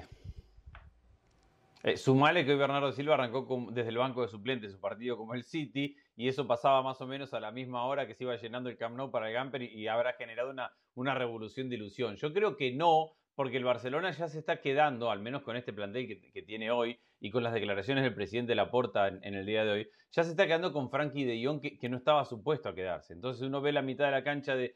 Eh, 1.83 1.95
sumale 1.95 2.43
que 2.43 2.51
hoy 2.51 2.57
Bernardo 2.57 2.91
Silva 2.91 3.13
arrancó 3.13 3.67
desde 3.71 3.89
el 3.89 3.97
banco 3.97 4.21
de 4.21 4.27
suplentes 4.27 4.73
su 4.73 4.79
partido 4.79 5.15
como 5.15 5.33
el 5.33 5.43
City 5.43 5.95
y 6.17 6.27
eso 6.27 6.45
pasaba 6.45 6.81
más 6.81 6.99
o 6.99 7.07
menos 7.07 7.33
a 7.33 7.39
la 7.39 7.51
misma 7.51 7.85
hora 7.85 8.05
que 8.05 8.15
se 8.15 8.25
iba 8.25 8.35
llenando 8.35 8.69
el 8.69 8.77
Camp 8.77 8.97
Nou 8.97 9.11
para 9.11 9.29
el 9.29 9.33
Gamper 9.33 9.61
y, 9.61 9.67
y 9.67 9.87
habrá 9.87 10.13
generado 10.13 10.49
una, 10.49 10.73
una 10.95 11.13
revolución 11.13 11.69
de 11.69 11.75
ilusión. 11.75 12.17
Yo 12.17 12.33
creo 12.33 12.57
que 12.57 12.73
no, 12.73 13.11
porque 13.39 13.55
el 13.55 13.63
Barcelona 13.63 14.11
ya 14.11 14.27
se 14.27 14.37
está 14.37 14.59
quedando, 14.59 15.09
al 15.09 15.21
menos 15.21 15.43
con 15.43 15.55
este 15.55 15.71
plantel 15.71 16.09
que, 16.33 16.41
tiene 16.41 16.71
hoy 16.71 16.99
y 17.21 17.31
con 17.31 17.41
las 17.41 17.53
declaraciones 17.53 18.03
del 18.03 18.13
presidente 18.13 18.53
Laporta 18.53 19.07
en, 19.07 19.33
el 19.33 19.45
día 19.45 19.63
de 19.63 19.71
hoy, 19.71 19.89
ya 20.11 20.25
se 20.25 20.31
está 20.31 20.45
quedando 20.45 20.73
con 20.73 20.89
Frankie 20.89 21.23
de 21.23 21.41
Jong 21.41 21.61
que, 21.61 21.87
no 21.87 21.95
estaba 21.95 22.25
supuesto 22.25 22.67
a 22.67 22.75
quedarse. 22.75 23.13
Entonces 23.13 23.41
uno 23.41 23.61
ve 23.61 23.71
la 23.71 23.81
mitad 23.81 24.03
de 24.03 24.11
la 24.11 24.25
cancha 24.25 24.57
de, 24.57 24.75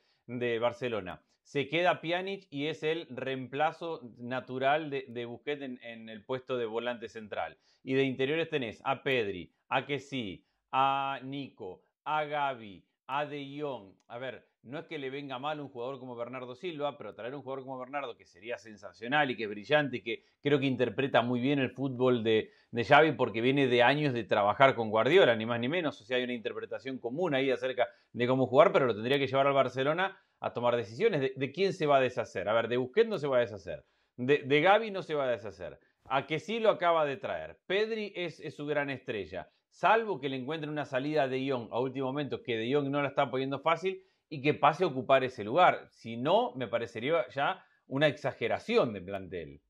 Barcelona. 0.60 1.22
Se 1.42 1.68
queda 1.68 2.00
Pjanic 2.00 2.48
y 2.52 2.68
es 2.68 2.84
el 2.84 3.06
reemplazo 3.10 4.00
natural 4.18 4.90
de, 4.90 5.08
de 5.10 5.26
Busquets 5.26 5.62
en, 5.62 5.84
en 5.84 6.08
el 6.08 6.24
puesto 6.24 6.58
de 6.58 6.66
volante 6.66 7.10
central. 7.10 7.58
Y 7.84 7.96
de 7.96 8.04
interiores 8.04 8.50
tenés 8.50 8.82
a 8.86 9.04
Pedri, 9.04 9.52
a 9.68 9.86
Kessi, 9.86 10.46
a 10.72 11.20
Nico, 11.22 11.84
a 12.06 12.24
Gaby, 12.24 12.86
a 13.08 13.26
De 13.26 13.60
Jong. 13.60 13.94
A 14.08 14.18
ver, 14.18 14.46
no 14.64 14.80
es 14.80 14.86
que 14.86 14.98
le 14.98 15.10
venga 15.10 15.40
mal 15.40 15.60
un 15.60 15.70
jugador 15.70 16.00
como 16.00 16.16
Bernardo 16.16 16.56
Silva, 16.56 16.98
pero 16.98 17.14
traer 17.14 17.36
un 17.36 17.42
jugador 17.42 17.66
como 17.66 17.78
Bernardo, 17.78 18.16
que 18.16 18.26
sería 18.26 18.58
sensacional 18.58 19.30
y 19.30 19.36
que 19.36 19.44
es 19.44 19.50
brillante 19.50 19.98
y 19.98 20.02
que 20.02 20.24
creo 20.42 20.60
que 20.60 20.66
interpreta 20.66 21.22
muy 21.22 21.42
bien 21.42 21.60
el 21.60 21.72
fútbol 21.72 22.24
de, 22.24 22.52
de 22.72 22.84
Xavi 22.84 23.12
porque 23.14 23.42
viene 23.42 23.68
de 23.68 23.84
años 23.84 24.14
de 24.14 24.24
trabajar 24.24 24.76
con 24.76 24.90
Guardiola, 24.90 25.36
ni 25.36 25.46
más 25.46 25.60
ni 25.60 25.68
menos. 25.68 26.00
O 26.00 26.06
sea, 26.06 26.18
hay 26.18 26.24
una 26.24 26.34
interpretación 26.34 26.98
común 26.98 27.36
ahí 27.36 27.52
acerca 27.52 27.90
de 28.14 28.28
cómo 28.28 28.48
jugar, 28.48 28.72
pero 28.72 28.86
lo 28.86 28.94
tendría 28.94 29.20
que 29.20 29.28
llevar 29.28 29.48
al 29.48 29.54
Barcelona 29.54 30.18
a 30.40 30.54
tomar 30.54 30.76
decisiones. 30.76 31.34
¿De, 31.36 31.52
quién 31.52 31.74
se 31.74 31.86
va 31.86 31.98
a 31.98 32.02
deshacer? 32.02 32.48
A 32.48 32.54
ver, 32.54 32.68
de 32.70 32.78
Busquets 32.78 33.10
no 33.10 33.18
se 33.18 33.28
va 33.28 33.38
a 33.38 33.42
deshacer. 33.42 33.86
De, 34.16 34.40
de 34.40 34.62
Gaby 34.62 34.92
no 34.92 35.04
se 35.04 35.16
va 35.16 35.26
a 35.26 35.32
deshacer. 35.32 35.78
A 36.06 36.26
que 36.26 36.40
sí 36.40 36.60
lo 36.60 36.70
acaba 36.70 37.06
de 37.06 37.18
traer. 37.18 37.58
Pedri 37.66 38.14
es, 38.16 38.40
es 38.40 38.56
su 38.56 38.66
gran 38.66 38.90
estrella 38.90 39.50
salvo 39.74 40.20
que 40.20 40.30
le 40.30 40.38
encuentren 40.38 40.72
una 40.72 40.86
salida 40.86 41.28
de 41.28 41.50
Jong 41.50 41.68
a 41.72 41.80
último 41.80 42.08
momento, 42.08 42.44
que 42.44 42.58
De 42.58 42.74
Jong 42.74 42.90
no 42.90 43.02
la 43.02 43.10
está 43.10 43.30
poniendo 43.30 43.60
fácil 43.60 44.02
y 44.30 44.42
que 44.42 44.54
pase 44.54 44.84
a 44.84 44.88
ocupar 44.88 45.24
ese 45.24 45.44
lugar. 45.44 45.88
Si 45.92 46.16
no, 46.16 46.54
me 46.56 46.68
parecería 46.68 47.28
ya 47.30 47.66
una 47.88 48.08
exageración 48.08 48.94
de 48.94 49.02
plantel. 49.02 49.62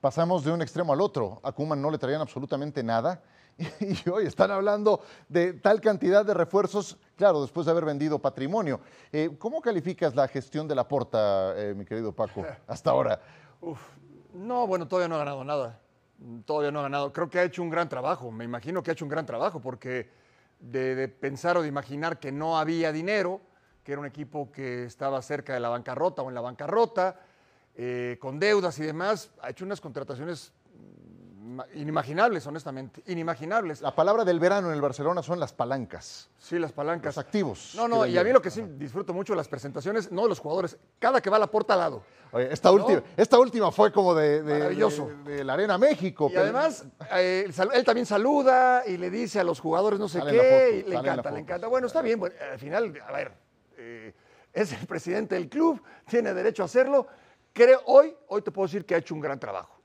Pasamos 0.00 0.44
de 0.44 0.52
un 0.52 0.60
extremo 0.60 0.92
al 0.92 1.00
otro. 1.00 1.40
A 1.42 1.52
Kuman 1.52 1.80
no 1.80 1.90
le 1.90 1.98
traían 1.98 2.20
absolutamente 2.20 2.82
nada 2.82 3.22
y 3.80 4.08
hoy 4.08 4.26
están 4.26 4.50
hablando 4.50 5.00
de 5.28 5.54
tal 5.54 5.80
cantidad 5.80 6.24
de 6.24 6.34
refuerzos, 6.34 6.98
claro, 7.16 7.40
después 7.40 7.66
de 7.66 7.72
haber 7.72 7.86
vendido 7.86 8.18
patrimonio. 8.18 8.80
Eh, 9.10 9.30
¿Cómo 9.38 9.60
calificas 9.62 10.14
la 10.14 10.28
gestión 10.28 10.68
de 10.68 10.74
la 10.74 10.86
porta, 10.86 11.54
eh, 11.56 11.74
mi 11.74 11.84
querido 11.84 12.12
Paco, 12.12 12.44
hasta 12.66 12.90
ahora? 12.90 13.20
no, 14.34 14.66
bueno, 14.66 14.88
todavía 14.88 15.08
no 15.08 15.14
ha 15.14 15.18
ganado 15.18 15.44
nada 15.44 15.82
todavía 16.44 16.70
no 16.70 16.80
ha 16.80 16.82
ganado. 16.82 17.12
Creo 17.12 17.28
que 17.28 17.38
ha 17.38 17.44
hecho 17.44 17.62
un 17.62 17.70
gran 17.70 17.88
trabajo, 17.88 18.30
me 18.30 18.44
imagino 18.44 18.82
que 18.82 18.90
ha 18.90 18.92
hecho 18.92 19.04
un 19.04 19.10
gran 19.10 19.26
trabajo, 19.26 19.60
porque 19.60 20.10
de, 20.60 21.08
pensar 21.08 21.56
o 21.56 21.62
de 21.62 21.68
imaginar 21.68 22.18
que 22.18 22.32
no 22.32 22.58
había 22.58 22.92
dinero, 22.92 23.40
que 23.84 23.92
era 23.92 24.00
un 24.00 24.06
equipo 24.06 24.52
que 24.52 24.84
estaba 24.84 25.20
cerca 25.22 25.54
de 25.54 25.60
la 25.60 25.68
bancarrota 25.68 26.22
o 26.22 26.28
en 26.28 26.34
la 26.34 26.40
bancarrota, 26.40 27.20
eh, 27.74 28.18
con 28.20 28.38
deudas 28.38 28.78
y 28.78 28.84
demás, 28.84 29.30
ha 29.40 29.50
hecho 29.50 29.64
unas 29.64 29.80
contrataciones 29.80 30.52
inimaginables, 31.74 32.46
honestamente, 32.46 33.02
inimaginables. 33.06 33.80
La 33.80 33.94
palabra 33.94 34.24
del 34.24 34.38
verano 34.38 34.68
en 34.68 34.74
el 34.74 34.80
Barcelona 34.80 35.22
son 35.22 35.40
las 35.40 35.52
palancas. 35.52 36.30
Sí, 36.38 36.58
las 36.58 36.72
palancas. 36.72 37.16
Los 37.16 37.24
activos. 37.24 37.74
No, 37.76 37.88
no, 37.88 38.06
y 38.06 38.16
a 38.16 38.24
mí 38.24 38.32
lo 38.32 38.40
que 38.40 38.50
sí 38.50 38.62
disfruto 38.76 39.12
mucho 39.12 39.34
las 39.34 39.48
presentaciones, 39.48 40.10
no 40.10 40.22
de 40.22 40.28
los 40.28 40.38
jugadores, 40.38 40.76
cada 40.98 41.20
que 41.20 41.30
va 41.30 41.36
a 41.36 41.40
la 41.40 41.46
puerta 41.46 41.74
al 41.74 41.80
lado. 41.80 42.02
esta, 42.50 42.70
última, 42.70 43.02
esta 43.16 43.38
última 43.38 43.70
fue 43.70 43.92
como 43.92 44.14
de, 44.14 44.42
de, 44.42 45.44
la 45.44 45.54
Arena 45.54 45.78
México. 45.78 46.30
Y 46.32 46.36
además, 46.36 46.84
eh, 47.14 47.50
él 47.74 47.84
también 47.84 48.06
saluda 48.06 48.84
y 48.86 48.96
le 48.96 49.10
dice 49.10 49.40
a 49.40 49.44
los 49.44 49.60
jugadores 49.60 49.98
no 49.98 50.08
sé 50.08 50.20
qué, 50.20 50.84
y 50.86 50.88
le 50.88 50.96
encanta, 50.96 51.30
le 51.30 51.40
encanta. 51.40 51.66
Bueno, 51.66 51.86
está 51.86 52.02
bien, 52.02 52.20
al 52.52 52.58
final, 52.58 52.98
a 53.06 53.12
ver, 53.12 53.32
eh, 53.76 54.14
es 54.52 54.72
el 54.72 54.86
presidente 54.86 55.34
del 55.34 55.48
club, 55.48 55.82
tiene 56.08 56.32
derecho 56.34 56.62
a 56.62 56.66
hacerlo. 56.66 57.06
Creo, 57.52 57.82
hoy, 57.86 58.16
hoy 58.28 58.42
te 58.42 58.50
puedo 58.50 58.66
decir 58.66 58.86
que 58.86 58.94
ha 58.94 58.98
hecho 58.98 59.14
un 59.14 59.20
gran 59.20 59.38
trabajo 59.38 59.81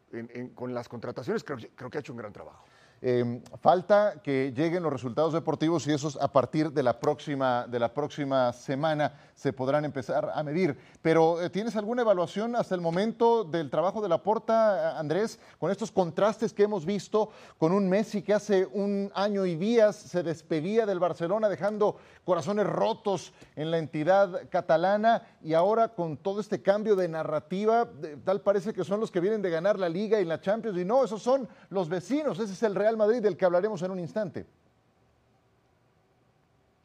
con 0.55 0.73
las 0.73 0.87
contrataciones, 0.87 1.43
creo, 1.43 1.57
creo 1.75 1.89
que 1.89 1.97
ha 1.97 2.01
hecho 2.01 2.13
un 2.13 2.17
gran 2.17 2.33
trabajo. 2.33 2.65
Em, 2.99 3.43
falta 3.61 4.15
que 4.23 4.51
lleguen 4.55 4.81
los 4.81 4.91
resultados 4.91 5.31
deportivos 5.31 5.85
y 5.85 5.93
esos 5.93 6.17
a 6.19 6.31
partir 6.31 6.71
de 6.71 6.81
la 6.81 6.99
próxima, 6.99 7.67
de 7.67 7.77
la 7.77 7.93
próxima 7.93 8.51
semana 8.53 9.13
se 9.35 9.53
podrán 9.53 9.85
empezar 9.85 10.31
a 10.33 10.41
medir. 10.41 10.75
Pero 11.03 11.39
eh, 11.39 11.51
¿tienes 11.51 11.75
alguna 11.75 12.01
evaluación 12.01 12.55
hasta 12.55 12.73
el 12.73 12.81
momento 12.81 13.43
del 13.43 13.69
trabajo 13.69 14.01
de 14.01 14.09
la 14.09 14.23
Porta, 14.23 14.97
Andrés, 14.97 15.39
con 15.59 15.69
estos 15.69 15.91
contrastes 15.91 16.53
que 16.53 16.63
hemos 16.63 16.85
visto 16.85 17.29
con 17.59 17.71
un 17.71 17.87
Messi 17.87 18.23
que 18.23 18.33
hace 18.33 18.65
un 18.65 19.11
año 19.13 19.45
y 19.45 19.55
días 19.55 19.95
se 19.95 20.23
despedía 20.23 20.87
del 20.87 20.99
Barcelona 20.99 21.49
dejando 21.49 21.97
corazones 22.25 22.65
rotos 22.65 23.31
en 23.55 23.69
la 23.69 23.77
entidad 23.77 24.49
catalana 24.49 25.21
y 25.43 25.53
ahora 25.53 25.89
con 25.89 26.17
todo 26.17 26.41
este 26.41 26.63
cambio 26.63 26.95
de 26.95 27.07
narrativa, 27.07 27.87
tal 28.23 28.41
parece 28.41 28.73
que 28.73 28.83
son 28.83 28.99
los 28.99 29.11
que 29.11 29.19
vienen 29.19 29.43
de 29.43 29.51
ganar 29.51 29.77
la 29.77 29.87
Liga 29.87 30.19
y 30.19 30.25
la 30.25 30.41
Champions 30.41 30.77
y 30.79 30.83
no, 30.83 31.03
esos 31.03 31.21
son 31.21 31.47
los 31.69 31.87
vecinos, 31.89 32.39
ese 32.39 32.53
es 32.53 32.63
el 32.63 32.73
Real 32.73 32.86
Madrid 32.95 33.21
del 33.21 33.35
que 33.35 33.45
hablaremos 33.45 33.81
en 33.81 33.91
un 33.91 33.99
instante. 33.99 34.45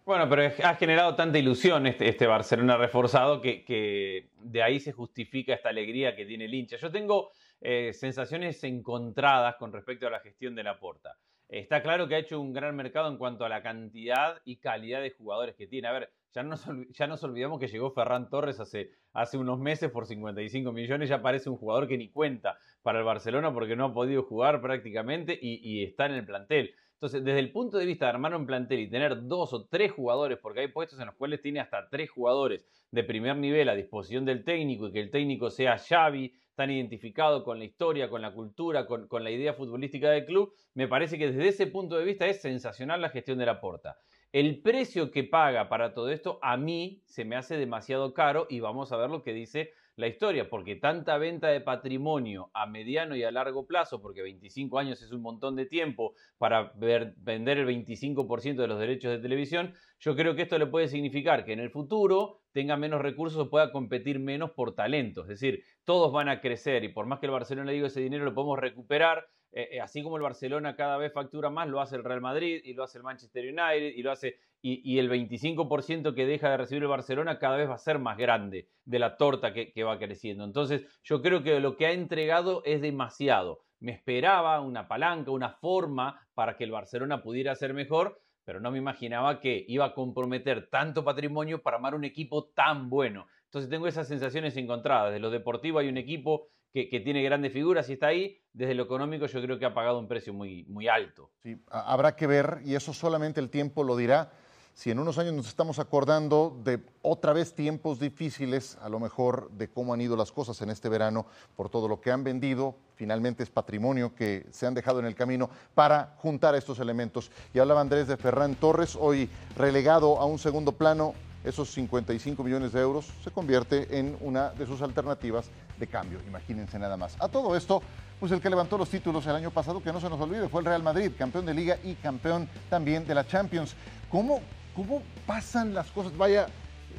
Bueno, 0.04 0.28
pero 0.28 0.42
ha 0.64 0.75
generado 0.75 1.14
tanta 1.14 1.38
ilusión 1.38 1.87
este, 1.87 2.09
este 2.09 2.26
Barcelona 2.26 2.76
reforzado 2.76 3.40
que, 3.40 4.26
de 4.40 4.62
ahí 4.62 4.80
se 4.80 4.90
justifica 4.90 5.54
esta 5.54 5.68
alegría 5.68 6.16
que 6.16 6.26
tiene 6.26 6.47
el 6.47 6.54
hincha. 6.54 6.76
Yo 6.76 6.90
tengo 6.90 7.30
eh, 7.61 7.92
sensaciones 7.92 8.64
encontradas 8.64 9.54
con 9.56 9.73
respecto 9.73 10.09
a 10.09 10.11
la 10.11 10.18
gestión 10.18 10.56
de 10.56 10.64
la 10.64 10.80
Porta. 10.80 11.16
Está 11.49 11.82
claro 11.82 12.09
que 12.09 12.16
ha 12.16 12.18
hecho 12.18 12.40
un 12.40 12.52
gran 12.52 12.75
mercado 12.75 13.09
en 13.09 13.16
cuanto 13.16 13.44
a 13.44 13.49
la 13.49 13.62
cantidad 13.62 14.40
y 14.44 14.56
calidad 14.56 15.02
de 15.02 15.11
jugadores 15.11 15.54
que 15.54 15.68
tiene. 15.68 15.87
A 15.87 15.92
ver, 15.92 16.11
ya 16.34 16.42
nos, 16.42 16.66
ya 16.90 17.06
nos 17.06 17.22
olvidamos 17.24 17.58
que 17.60 17.68
llegó 17.68 17.90
Ferran 17.90 18.28
Torres 18.30 18.60
hace, 18.60 18.90
hace 19.12 19.38
unos 19.38 19.58
meses 19.58 19.90
por 19.90 20.06
55 20.06 20.72
millones, 20.72 21.08
ya 21.08 21.22
parece 21.22 21.50
un 21.50 21.56
jugador 21.56 21.88
que 21.88 21.98
ni 21.98 22.10
cuenta 22.10 22.58
para 22.82 22.98
el 22.98 23.04
Barcelona 23.04 23.52
porque 23.52 23.76
no 23.76 23.86
ha 23.86 23.94
podido 23.94 24.22
jugar 24.22 24.60
prácticamente 24.60 25.38
y, 25.40 25.60
y 25.62 25.84
está 25.84 26.06
en 26.06 26.12
el 26.12 26.24
plantel. 26.24 26.74
Entonces, 26.94 27.24
desde 27.24 27.40
el 27.40 27.50
punto 27.50 27.78
de 27.78 27.84
vista 27.84 28.04
de 28.06 28.10
armar 28.10 28.32
un 28.36 28.46
plantel 28.46 28.78
y 28.78 28.88
tener 28.88 29.26
dos 29.26 29.52
o 29.52 29.66
tres 29.66 29.90
jugadores, 29.90 30.38
porque 30.38 30.60
hay 30.60 30.68
puestos 30.68 31.00
en 31.00 31.06
los 31.06 31.16
cuales 31.16 31.40
tiene 31.40 31.58
hasta 31.58 31.88
tres 31.88 32.08
jugadores 32.08 32.64
de 32.92 33.02
primer 33.02 33.36
nivel 33.36 33.68
a 33.68 33.74
disposición 33.74 34.24
del 34.24 34.44
técnico 34.44 34.86
y 34.86 34.92
que 34.92 35.00
el 35.00 35.10
técnico 35.10 35.50
sea 35.50 35.78
Xavi, 35.78 36.32
tan 36.54 36.70
identificado 36.70 37.42
con 37.42 37.58
la 37.58 37.64
historia, 37.64 38.08
con 38.08 38.22
la 38.22 38.32
cultura, 38.32 38.86
con, 38.86 39.08
con 39.08 39.24
la 39.24 39.32
idea 39.32 39.52
futbolística 39.52 40.10
del 40.10 40.26
club, 40.26 40.54
me 40.74 40.86
parece 40.86 41.18
que 41.18 41.32
desde 41.32 41.48
ese 41.48 41.66
punto 41.66 41.98
de 41.98 42.04
vista 42.04 42.26
es 42.26 42.40
sensacional 42.40 43.00
la 43.00 43.08
gestión 43.08 43.38
de 43.38 43.46
la 43.46 43.60
porta. 43.60 43.96
El 44.32 44.62
precio 44.62 45.10
que 45.10 45.24
paga 45.24 45.68
para 45.68 45.92
todo 45.92 46.08
esto 46.08 46.38
a 46.40 46.56
mí 46.56 47.02
se 47.04 47.26
me 47.26 47.36
hace 47.36 47.58
demasiado 47.58 48.14
caro 48.14 48.46
y 48.48 48.60
vamos 48.60 48.90
a 48.90 48.96
ver 48.96 49.10
lo 49.10 49.22
que 49.22 49.34
dice 49.34 49.72
la 49.96 50.06
historia, 50.06 50.48
porque 50.48 50.74
tanta 50.74 51.18
venta 51.18 51.48
de 51.48 51.60
patrimonio 51.60 52.50
a 52.54 52.64
mediano 52.64 53.14
y 53.14 53.24
a 53.24 53.30
largo 53.30 53.66
plazo, 53.66 54.00
porque 54.00 54.22
25 54.22 54.78
años 54.78 55.02
es 55.02 55.12
un 55.12 55.20
montón 55.20 55.54
de 55.54 55.66
tiempo 55.66 56.14
para 56.38 56.72
vender 56.76 57.58
el 57.58 57.66
25% 57.66 58.62
de 58.62 58.68
los 58.68 58.80
derechos 58.80 59.10
de 59.10 59.18
televisión, 59.18 59.74
yo 60.00 60.16
creo 60.16 60.34
que 60.34 60.42
esto 60.42 60.58
le 60.58 60.66
puede 60.66 60.88
significar 60.88 61.44
que 61.44 61.52
en 61.52 61.60
el 61.60 61.68
futuro 61.68 62.40
tenga 62.52 62.78
menos 62.78 63.02
recursos 63.02 63.38
o 63.38 63.50
pueda 63.50 63.70
competir 63.70 64.18
menos 64.18 64.52
por 64.52 64.74
talento. 64.74 65.22
Es 65.22 65.28
decir, 65.28 65.62
todos 65.84 66.10
van 66.10 66.30
a 66.30 66.40
crecer 66.40 66.84
y 66.84 66.88
por 66.88 67.04
más 67.04 67.18
que 67.18 67.26
el 67.26 67.32
Barcelona 67.32 67.66
le 67.66 67.74
diga 67.74 67.88
ese 67.88 68.00
dinero 68.00 68.24
lo 68.24 68.34
podemos 68.34 68.58
recuperar, 68.58 69.26
eh, 69.52 69.68
eh, 69.73 69.80
así 69.80 70.02
como 70.02 70.16
el 70.16 70.23
Barcelona 70.23 70.75
cada 70.76 70.97
vez 70.97 71.12
factura 71.12 71.50
más, 71.50 71.68
lo 71.68 71.80
hace 71.80 71.97
el 71.97 72.04
Real 72.04 72.23
Madrid 72.23 72.62
y 72.64 72.73
lo 72.73 72.85
hace 72.85 72.99
el 72.99 73.04
Manchester 73.04 73.44
United 73.44 73.94
y 73.94 74.02
lo 74.02 74.11
hace 74.11 74.38
y, 74.64 74.99
el 74.99 75.11
25% 75.11 76.14
que 76.14 76.25
deja 76.25 76.49
de 76.49 76.56
recibir 76.56 76.85
el 76.85 76.88
Barcelona 76.88 77.40
cada 77.40 77.56
vez 77.56 77.68
va 77.68 77.75
a 77.75 77.78
ser 77.78 77.99
más 77.99 78.16
grande 78.16 78.68
de 78.85 78.99
la 79.00 79.16
torta 79.16 79.52
que, 79.52 79.73
que 79.73 79.82
va 79.82 79.99
creciendo. 79.99 80.44
Entonces 80.44 80.82
yo 81.02 81.21
creo 81.21 81.42
que 81.42 81.59
lo 81.59 81.76
que 81.76 81.87
ha 81.87 81.92
entregado 81.92 82.62
es 82.64 82.80
demasiado. 82.80 83.64
Me 83.80 83.90
esperaba 83.90 84.61
una 84.61 84.87
palanca, 84.87 85.32
una 85.32 85.50
forma 85.50 86.25
para 86.35 86.56
que 86.56 86.62
el 86.62 86.71
Barcelona 86.71 87.23
pudiera 87.23 87.56
ser 87.56 87.75
mejor, 87.75 88.23
pero 88.44 88.61
no 88.61 88.71
me 88.71 88.78
imaginaba 88.78 89.40
que 89.40 89.64
iba 89.66 89.85
a 89.85 89.94
comprometer 89.94 90.71
tanto 90.71 91.04
patrimonio 91.04 91.61
para 91.61 91.76
armar 91.76 91.97
un 91.97 92.04
equipo 92.04 92.44
tan 92.54 92.88
bueno. 92.88 93.26
Entonces 93.47 93.68
tengo 93.68 93.87
esas 93.87 94.09
sensaciones 94.09 94.56
encontradas. 94.56 95.12
De 95.12 95.18
lo 95.18 95.30
deportivo 95.30 95.80
hay 95.80 95.88
un 95.88 95.99
equipo 95.99 96.49
que, 96.73 97.00
tiene 97.00 97.23
grandes 97.23 97.52
figuras 97.52 97.88
y 97.91 97.95
está 97.95 98.07
ahí, 98.09 98.38
desde 98.52 98.75
lo 98.75 98.85
económico 98.85 99.26
yo 99.26 99.43
creo 99.43 99.59
que 99.59 99.67
ha 99.67 99.75
pagado 99.75 99.99
un 99.99 100.09
precio 100.09 100.33
muy, 100.33 100.64
muy 100.64 100.88
alto. 100.88 101.31
Sí, 101.43 101.57
habrá 101.69 102.17
que 102.17 102.26
ver, 102.26 102.61
y 102.64 102.75
eso 102.75 102.95
solamente 102.95 103.41
el 103.41 103.50
tiempo 103.50 103.85
lo 103.85 103.97
dirá, 103.97 104.33
si 104.75 104.91
en 104.91 104.99
unos 104.99 105.19
años 105.19 105.35
nos 105.35 105.49
estamos 105.49 105.79
acordando 105.79 106.59
de 106.64 106.81
otra 107.02 107.35
vez 107.35 107.55
tiempos 107.55 108.00
difíciles, 108.00 108.79
a 108.81 108.88
lo 108.88 109.00
mejor 109.00 109.50
de 109.50 109.69
cómo 109.69 109.93
han 109.93 110.00
ido 110.00 110.17
las 110.17 110.33
cosas 110.33 110.62
en 110.62 110.71
este 110.71 110.88
verano, 110.88 111.26
por 111.57 111.69
todo 111.69 111.88
lo 111.88 112.00
que 112.00 112.11
han 112.11 112.25
vendido, 112.25 112.75
finalmente 112.95 113.43
es 113.43 113.50
patrimonio 113.50 114.14
que 114.14 114.47
se 114.50 114.67
han 114.67 114.73
dejado 114.73 114.99
en 114.99 115.05
el 115.05 115.14
camino 115.14 115.50
para 115.75 116.14
juntar 116.17 116.55
estos 116.55 116.79
elementos. 116.79 117.31
Y 117.52 117.59
hablaba 117.59 117.83
Andrés 117.83 118.09
de 118.09 118.17
Ferran 118.17 118.55
Torres, 118.55 118.97
hoy 118.99 119.29
relegado 119.59 120.19
a 120.19 120.25
un 120.25 120.38
segundo 120.38 120.73
plano 120.73 121.12
esos 121.44 121.70
55 121.70 122.42
millones 122.44 122.72
de 122.72 122.80
euros 122.80 123.06
se 123.22 123.30
convierte 123.30 123.99
en 123.99 124.16
una 124.20 124.50
de 124.50 124.66
sus 124.66 124.82
alternativas 124.82 125.46
de 125.78 125.87
cambio. 125.87 126.20
Imagínense 126.26 126.78
nada 126.78 126.96
más. 126.96 127.16
A 127.18 127.28
todo 127.28 127.56
esto, 127.56 127.82
pues 128.20 128.30
el 128.32 128.40
que 128.40 128.50
levantó 128.50 128.78
los 128.78 128.88
títulos 128.88 129.26
el 129.26 129.34
año 129.34 129.50
pasado, 129.50 129.82
que 129.82 129.92
no 129.92 130.00
se 130.00 130.08
nos 130.08 130.20
olvide, 130.20 130.49
fue 130.49 130.61
el 130.61 130.66
Real 130.66 130.82
Madrid, 130.82 131.11
campeón 131.18 131.46
de 131.46 131.54
liga 131.54 131.78
y 131.82 131.94
campeón 131.94 132.49
también 132.70 133.06
de 133.06 133.14
la 133.14 133.26
Champions. 133.26 133.75
¿Cómo, 134.11 134.40
cómo 134.76 135.02
pasan 135.26 135.75
las 135.75 135.90
cosas? 135.90 136.16
Vaya, 136.16 136.46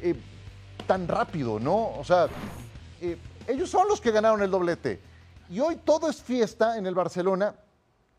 eh, 0.02 0.14
tan 0.86 1.08
rápido, 1.08 1.58
¿no? 1.58 1.92
O 1.98 2.04
sea, 2.04 2.26
eh, 3.00 3.16
ellos 3.46 3.70
son 3.70 3.88
los 3.88 4.00
que 4.00 4.10
ganaron 4.10 4.42
el 4.42 4.50
doblete. 4.50 5.00
Y 5.50 5.60
hoy 5.60 5.76
todo 5.76 6.08
es 6.08 6.22
fiesta 6.22 6.78
en 6.78 6.86
el 6.86 6.94
Barcelona 6.94 7.54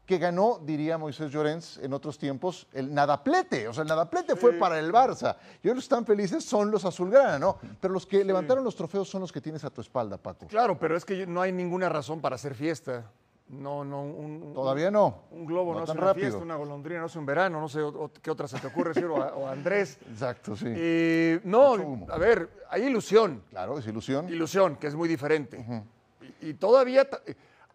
que 0.06 0.18
ganó, 0.20 0.60
diría 0.64 0.98
Moisés 0.98 1.32
Llorens 1.32 1.78
en 1.80 1.92
otros 1.94 2.18
tiempos, 2.20 2.68
el 2.74 2.94
nadaplete. 2.94 3.68
O 3.68 3.74
sea, 3.74 3.82
el 3.84 3.88
nadaplete 3.90 4.36
fue 4.36 4.54
para 4.54 4.78
el 4.80 4.92
Barça. 4.94 5.36
Y 5.64 5.68
hoy 5.70 5.76
los 5.76 5.84
están 5.86 6.06
felices 6.06 6.46
son 6.46 6.70
los 6.70 6.86
azulgrana, 6.86 7.40
¿no? 7.40 7.58
Pero 7.82 7.94
los 7.94 8.06
que 8.06 8.24
levantaron 8.24 8.64
los 8.64 8.76
trofeos 8.76 9.10
son 9.10 9.22
los 9.22 9.32
que 9.32 9.42
tienes 9.42 9.64
a 9.64 9.70
tu 9.72 9.82
espalda, 9.82 10.18
Paco. 10.18 10.46
Claro, 10.48 10.78
pero 10.78 10.96
es 10.96 11.04
que 11.06 11.26
no 11.26 11.42
hay 11.42 11.52
ninguna 11.52 11.90
razón 11.90 12.22
para 12.22 12.36
hacer 12.36 12.54
fiesta. 12.54 13.12
No, 13.48 13.84
no. 13.86 14.02
Un, 14.04 14.54
Todavía 14.56 14.90
no. 14.90 15.24
Un 15.32 15.46
globo 15.46 15.72
no, 15.74 15.78
No 15.80 15.84
hace 15.84 15.94
tan 15.94 15.98
una 16.00 16.08
rápido. 16.08 16.26
fiesta, 16.28 16.44
una 16.44 16.56
golondrina 16.56 17.00
no 17.00 17.06
hace 17.06 17.20
un 17.20 17.26
verano, 17.28 17.60
no 17.62 17.70
sé 17.70 17.80
o- 17.82 17.90
o 17.90 18.12
qué 18.22 18.32
otra 18.32 18.48
se 18.48 18.58
te 18.60 18.66
ocurre, 18.68 18.94
Ciro, 18.96 19.14
o, 19.16 19.48
Andrés. 19.48 20.00
Exacto, 20.10 20.56
sí. 20.56 20.66
Eh, 20.68 21.42
no, 21.44 22.06
a 22.10 22.18
ver, 22.18 22.50
hay 22.72 22.84
ilusión, 22.86 23.44
Claro, 23.52 23.78
es 23.78 23.86
ilusión. 23.88 24.28
ilusión, 24.30 24.78
que 24.78 24.88
es 24.88 24.96
muy 24.96 25.08
diferente. 25.08 25.64
y, 26.42 26.50
y 26.50 26.54
todavía, 26.56 27.08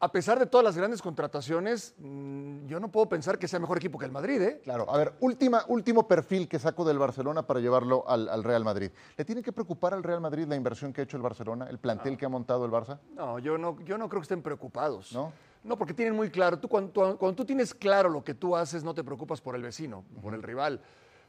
a 0.02 0.10
pesar 0.10 0.38
de 0.38 0.46
todas 0.46 0.64
las 0.64 0.76
grandes 0.78 1.02
contrataciones, 1.02 1.94
mm, 1.98 2.66
yo 2.66 2.80
no 2.80 2.90
puedo 2.90 3.06
pensar 3.08 3.38
que 3.38 3.46
sea 3.46 3.58
mejor 3.58 3.76
equipo 3.76 3.98
que 3.98 4.06
el 4.06 4.10
Madrid, 4.12 4.40
¿eh? 4.40 4.60
Claro, 4.64 4.86
a 4.90 4.96
ver, 4.96 5.12
última, 5.20 5.62
último 5.68 6.08
perfil 6.08 6.48
que 6.48 6.58
saco 6.58 6.86
del 6.86 6.98
Barcelona 6.98 7.46
para 7.46 7.60
llevarlo 7.60 8.08
al, 8.08 8.28
al 8.30 8.42
Real 8.42 8.64
Madrid. 8.64 8.90
¿Le 9.18 9.24
tiene 9.26 9.42
que 9.42 9.52
preocupar 9.52 9.92
al 9.92 10.02
Real 10.02 10.20
Madrid 10.22 10.46
la 10.48 10.56
inversión 10.56 10.92
que 10.94 11.02
ha 11.02 11.04
hecho 11.04 11.18
el 11.18 11.22
Barcelona, 11.22 11.66
el 11.68 11.78
plantel 11.78 12.16
que 12.16 12.24
ha 12.24 12.30
montado 12.30 12.64
el 12.64 12.70
Barça? 12.70 12.98
No, 13.14 13.38
yo 13.38 13.58
no, 13.58 13.78
yo 13.84 13.98
no 13.98 14.08
creo 14.08 14.20
que 14.22 14.24
estén 14.24 14.40
preocupados. 14.42 15.12
¿No? 15.12 15.32
No, 15.64 15.76
porque 15.76 15.92
tienen 15.92 16.16
muy 16.16 16.30
claro. 16.30 16.58
Tú, 16.58 16.68
cuando, 16.68 16.90
tú- 16.90 17.18
cuando 17.18 17.34
tú 17.36 17.44
tienes 17.44 17.74
claro 17.74 18.08
lo 18.08 18.24
que 18.24 18.32
tú 18.32 18.56
haces, 18.56 18.82
no 18.82 18.94
te 18.94 19.04
preocupas 19.04 19.42
por 19.42 19.54
el 19.54 19.62
vecino, 19.62 20.04
por 20.22 20.32
el 20.32 20.42
rival. 20.42 20.80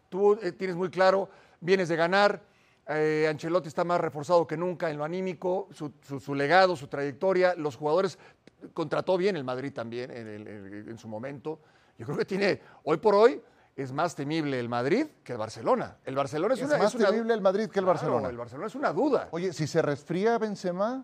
Tú 0.07 0.39
eh, 0.41 0.53
tienes 0.53 0.77
muy 0.77 0.89
claro, 0.89 1.27
vienes 1.59 1.89
de 1.89 1.97
ganar. 1.97 2.41
eh, 2.87 3.27
Ancelotti 3.29 3.67
está 3.67 3.83
más 3.83 3.99
reforzado 4.01 4.47
que 4.47 4.55
nunca 4.57 4.89
en 4.89 4.97
lo 4.97 5.03
anímico, 5.03 5.67
su, 5.71 5.91
su- 6.01 6.19
su 6.21 6.33
legado, 6.35 6.75
su 6.77 6.87
trayectoria. 6.87 7.53
Los 7.55 7.75
jugadores 7.75 8.17
contrató 8.73 9.17
bien 9.17 9.35
el 9.35 9.43
Madrid 9.43 9.73
también 9.73 10.11
en, 10.11 10.27
el- 10.27 10.47
en- 10.47 10.89
en 10.89 10.97
su 10.97 11.07
momento. 11.07 11.59
Yo 11.97 12.05
creo 12.05 12.17
que 12.17 12.25
tiene, 12.25 12.61
hoy 12.83 12.97
por 12.97 13.15
hoy, 13.15 13.41
es 13.75 13.91
más 13.93 14.15
temible 14.15 14.59
el 14.59 14.67
Madrid 14.69 15.07
que 15.23 15.31
el 15.33 15.37
Barcelona. 15.37 15.97
El 16.05 16.15
Barcelona 16.15 16.53
es, 16.53 16.59
Es 16.61 16.67
una. 16.67 16.77
más 16.77 16.93
una- 16.95 17.07
temible 17.09 17.33
el 17.33 17.41
Madrid 17.41 17.63
que 17.69 17.79
el 17.79 17.85
Claro, 17.85 17.87
Barcelona. 17.87 18.29
el 18.29 18.37
Barcelona 18.37 18.67
es 18.67 18.75
una 18.75 18.91
duda. 18.91 19.27
Oye, 19.31 19.53
si 19.53 19.65
se 19.67 19.81
resfría 19.81 20.37
Benzema, 20.37 21.03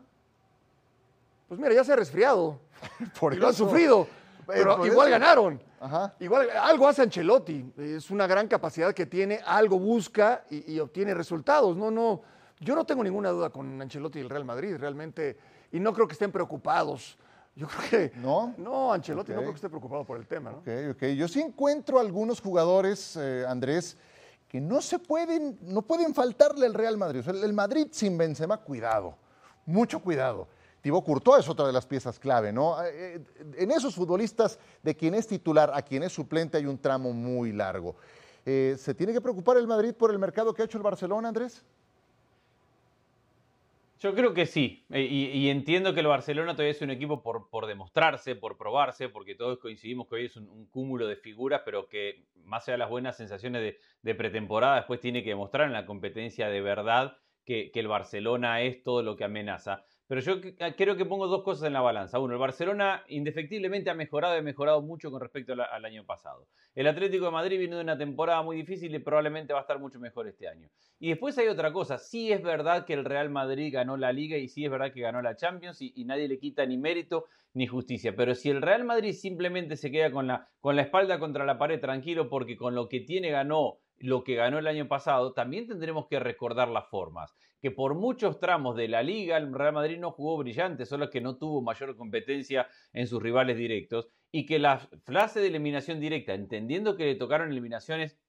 Pues 1.47 1.59
mira, 1.59 1.73
ya 1.73 1.83
se 1.83 1.93
ha 1.93 1.95
resfriado. 1.95 2.59
por 3.19 3.33
y 3.33 3.37
lo 3.37 3.47
han 3.47 3.53
eso. 3.53 3.65
sufrido. 3.65 4.07
Pero 4.45 4.77
por 4.77 4.87
igual 4.87 5.07
eso. 5.09 5.19
ganaron. 5.19 5.61
Ajá. 5.79 6.13
Igual 6.19 6.49
algo 6.49 6.87
hace 6.87 7.01
Ancelotti. 7.03 7.73
Es 7.77 8.09
una 8.11 8.27
gran 8.27 8.47
capacidad 8.47 8.93
que 8.93 9.05
tiene, 9.05 9.39
algo 9.45 9.79
busca 9.79 10.43
y, 10.49 10.73
y 10.73 10.79
obtiene 10.79 11.13
resultados. 11.13 11.75
No, 11.77 11.89
no. 11.91 12.21
Yo 12.59 12.75
no 12.75 12.85
tengo 12.85 13.03
ninguna 13.03 13.29
duda 13.29 13.49
con 13.49 13.81
Ancelotti 13.81 14.19
y 14.19 14.21
el 14.23 14.29
Real 14.29 14.43
Madrid, 14.45 14.75
realmente. 14.77 15.37
Y 15.71 15.79
no 15.79 15.93
creo 15.93 16.07
que 16.07 16.13
estén 16.13 16.31
preocupados. 16.31 17.17
Yo 17.57 17.67
creo 17.67 17.89
que. 18.11 18.17
¿No? 18.19 18.53
No, 18.57 18.93
Ancelotti 18.93 19.31
no 19.31 19.39
creo 19.39 19.49
que 19.51 19.55
esté 19.55 19.67
preocupado 19.69 20.05
por 20.05 20.17
el 20.17 20.27
tema, 20.27 20.51
¿no? 20.51 20.57
Ok, 20.59 20.67
ok. 20.91 21.03
Yo 21.15 21.27
sí 21.27 21.41
encuentro 21.41 21.99
algunos 21.99 22.39
jugadores, 22.39 23.17
eh, 23.19 23.45
Andrés, 23.47 23.97
que 24.47 24.61
no 24.61 24.79
se 24.79 24.99
pueden, 24.99 25.57
no 25.63 25.81
pueden 25.81 26.13
faltarle 26.13 26.67
al 26.67 26.75
Real 26.75 26.97
Madrid. 26.97 27.21
O 27.21 27.23
sea, 27.23 27.33
el- 27.33 27.53
Madrid 27.53 27.87
sin 27.91 28.15
Benzema, 28.17 28.57
cuidado, 28.57 29.15
mucho 29.65 29.99
cuidado. 30.01 30.47
Thibaut 30.81 31.03
Courtois 31.03 31.39
es 31.43 31.49
otra 31.49 31.65
de 31.65 31.73
las 31.73 31.87
piezas 31.87 32.19
clave, 32.19 32.53
¿no? 32.53 32.81
Eh, 32.83 33.15
eh, 33.15 33.21
En 33.57 33.71
esos 33.71 33.95
futbolistas 33.95 34.59
de 34.83 34.95
quien 34.95 35.15
es 35.15 35.25
titular 35.25 35.71
a 35.73 35.81
quien 35.81 36.03
es 36.03 36.13
suplente 36.13 36.57
hay 36.57 36.67
un 36.67 36.77
tramo 36.77 37.11
muy 37.11 37.51
largo. 37.51 37.95
Eh, 38.45 38.75
¿Se 38.79 38.93
tiene 38.93 39.11
que 39.11 39.19
preocupar 39.19 39.57
el 39.57 39.65
Madrid 39.67 39.93
por 39.93 40.11
el 40.11 40.19
mercado 40.19 40.53
que 40.53 40.61
ha 40.61 40.65
hecho 40.65 40.77
el 40.77 40.83
Barcelona, 40.83 41.27
Andrés? 41.29 41.65
Yo 43.99 44.13
creo 44.13 44.33
que 44.33 44.45
sí, 44.45 44.85
eh, 44.91 45.01
y, 45.01 45.25
y 45.29 45.49
entiendo 45.49 45.93
que 45.93 46.01
el 46.01 46.07
Barcelona 46.07 46.53
todavía 46.53 46.71
es 46.71 46.81
un 46.83 46.91
equipo 46.91 47.23
por, 47.23 47.49
por 47.49 47.65
demostrarse, 47.65 48.35
por 48.35 48.55
probarse, 48.55 49.09
porque 49.09 49.33
todos 49.33 49.57
coincidimos 49.57 50.07
que 50.07 50.15
hoy 50.15 50.25
es 50.25 50.35
un, 50.37 50.67
cúmulo 50.67 51.07
de 51.07 51.15
figuras, 51.15 51.63
pero 51.65 51.89
que 51.89 52.27
más 52.43 52.67
allá 52.67 52.73
de 52.73 52.77
las 52.77 52.89
buenas 52.89 53.17
sensaciones 53.17 53.61
de, 53.61 53.79
de 54.03 54.15
pretemporada, 54.15 54.75
después 54.75 54.99
tiene 54.99 55.23
que 55.23 55.29
demostrar 55.29 55.65
en 55.65 55.73
la 55.73 55.87
competencia 55.87 56.47
de 56.49 56.61
verdad 56.61 57.17
que 57.43 57.71
el 57.73 57.87
Barcelona 57.87 58.61
es 58.61 58.83
todo 58.83 59.01
lo 59.01 59.15
que 59.15 59.23
amenaza. 59.23 59.85
Pero 60.07 60.21
yo 60.21 60.41
c- 60.41 60.55
creo 60.77 60.95
que 60.95 61.05
pongo 61.05 61.27
dos 61.27 61.43
cosas 61.43 61.67
en 61.67 61.73
la 61.73 61.81
balanza. 61.81 62.19
Uno, 62.19 62.33
el 62.33 62.39
Barcelona 62.39 63.03
indefectiblemente 63.07 63.89
ha 63.89 63.93
mejorado 63.93 64.35
y 64.35 64.39
ha 64.39 64.41
mejorado 64.41 64.81
mucho 64.81 65.11
con 65.11 65.21
respecto 65.21 65.53
al 65.53 65.85
año 65.85 66.05
pasado. 66.05 66.47
El 66.75 66.87
Atlético 66.87 67.25
de 67.25 67.31
Madrid 67.31 67.59
viene 67.59 67.75
de 67.75 67.81
una 67.81 67.97
temporada 67.97 68.41
muy 68.41 68.55
difícil 68.55 68.93
y 68.95 68.99
probablemente 68.99 69.53
va 69.53 69.59
a 69.59 69.61
estar 69.63 69.79
mucho 69.79 69.99
mejor 69.99 70.27
este 70.27 70.47
año. 70.47 70.69
Y 70.99 71.09
después 71.09 71.37
hay 71.37 71.47
otra 71.47 71.73
cosa. 71.73 71.97
Sí 71.97 72.31
es 72.31 72.41
verdad 72.41 72.85
que 72.85 72.93
el 72.93 73.05
Real 73.05 73.29
Madrid 73.29 73.73
ganó 73.73 73.97
la 73.97 74.13
Liga 74.13 74.37
y 74.37 74.47
sí 74.47 74.65
es 74.65 74.71
verdad 74.71 74.93
que 74.93 75.01
ganó 75.01 75.21
la 75.21 75.35
Champions 75.35 75.81
y, 75.81 75.91
y 75.95 76.05
nadie 76.05 76.27
le 76.27 76.39
quita 76.39 76.65
ni 76.65 76.77
mérito 76.77 77.25
ni 77.53 77.67
justicia. 77.67 78.15
Pero 78.15 78.35
si 78.35 78.49
el 78.49 78.61
Real 78.61 78.83
Madrid 78.83 79.13
simplemente 79.13 79.75
se 79.75 79.91
queda 79.91 80.11
con 80.11 80.27
la, 80.27 80.49
con 80.59 80.75
la 80.75 80.83
espalda 80.83 81.19
contra 81.19 81.45
la 81.45 81.57
pared 81.57 81.79
tranquilo 81.79 82.29
porque 82.29 82.55
con 82.55 82.75
lo 82.75 82.87
que 82.87 83.01
tiene 83.01 83.29
ganó 83.31 83.79
lo 83.99 84.23
que 84.23 84.35
ganó 84.35 84.59
el 84.59 84.67
año 84.67 84.87
pasado, 84.87 85.33
también 85.33 85.67
tendremos 85.67 86.05
que 86.07 86.19
recordar 86.19 86.67
las 86.67 86.87
formas. 86.87 87.35
Que 87.61 87.71
por 87.71 87.95
muchos 87.95 88.39
tramos 88.39 88.75
de 88.75 88.87
la 88.87 89.03
liga 89.03 89.37
el 89.37 89.53
Real 89.53 89.73
Madrid 89.73 89.99
no 89.99 90.11
jugó 90.11 90.37
brillante, 90.37 90.85
solo 90.85 91.09
que 91.09 91.21
no 91.21 91.37
tuvo 91.37 91.61
mayor 91.61 91.95
competencia 91.95 92.67
en 92.93 93.07
sus 93.07 93.21
rivales 93.21 93.57
directos. 93.57 94.07
Y 94.31 94.45
que 94.45 94.59
la 94.59 94.79
fase 95.05 95.39
de 95.39 95.47
eliminación 95.47 95.99
directa, 95.99 96.33
entendiendo 96.33 96.95
que 96.95 97.05
le 97.05 97.15
tocaron 97.15 97.51
eliminaciones 97.51 98.19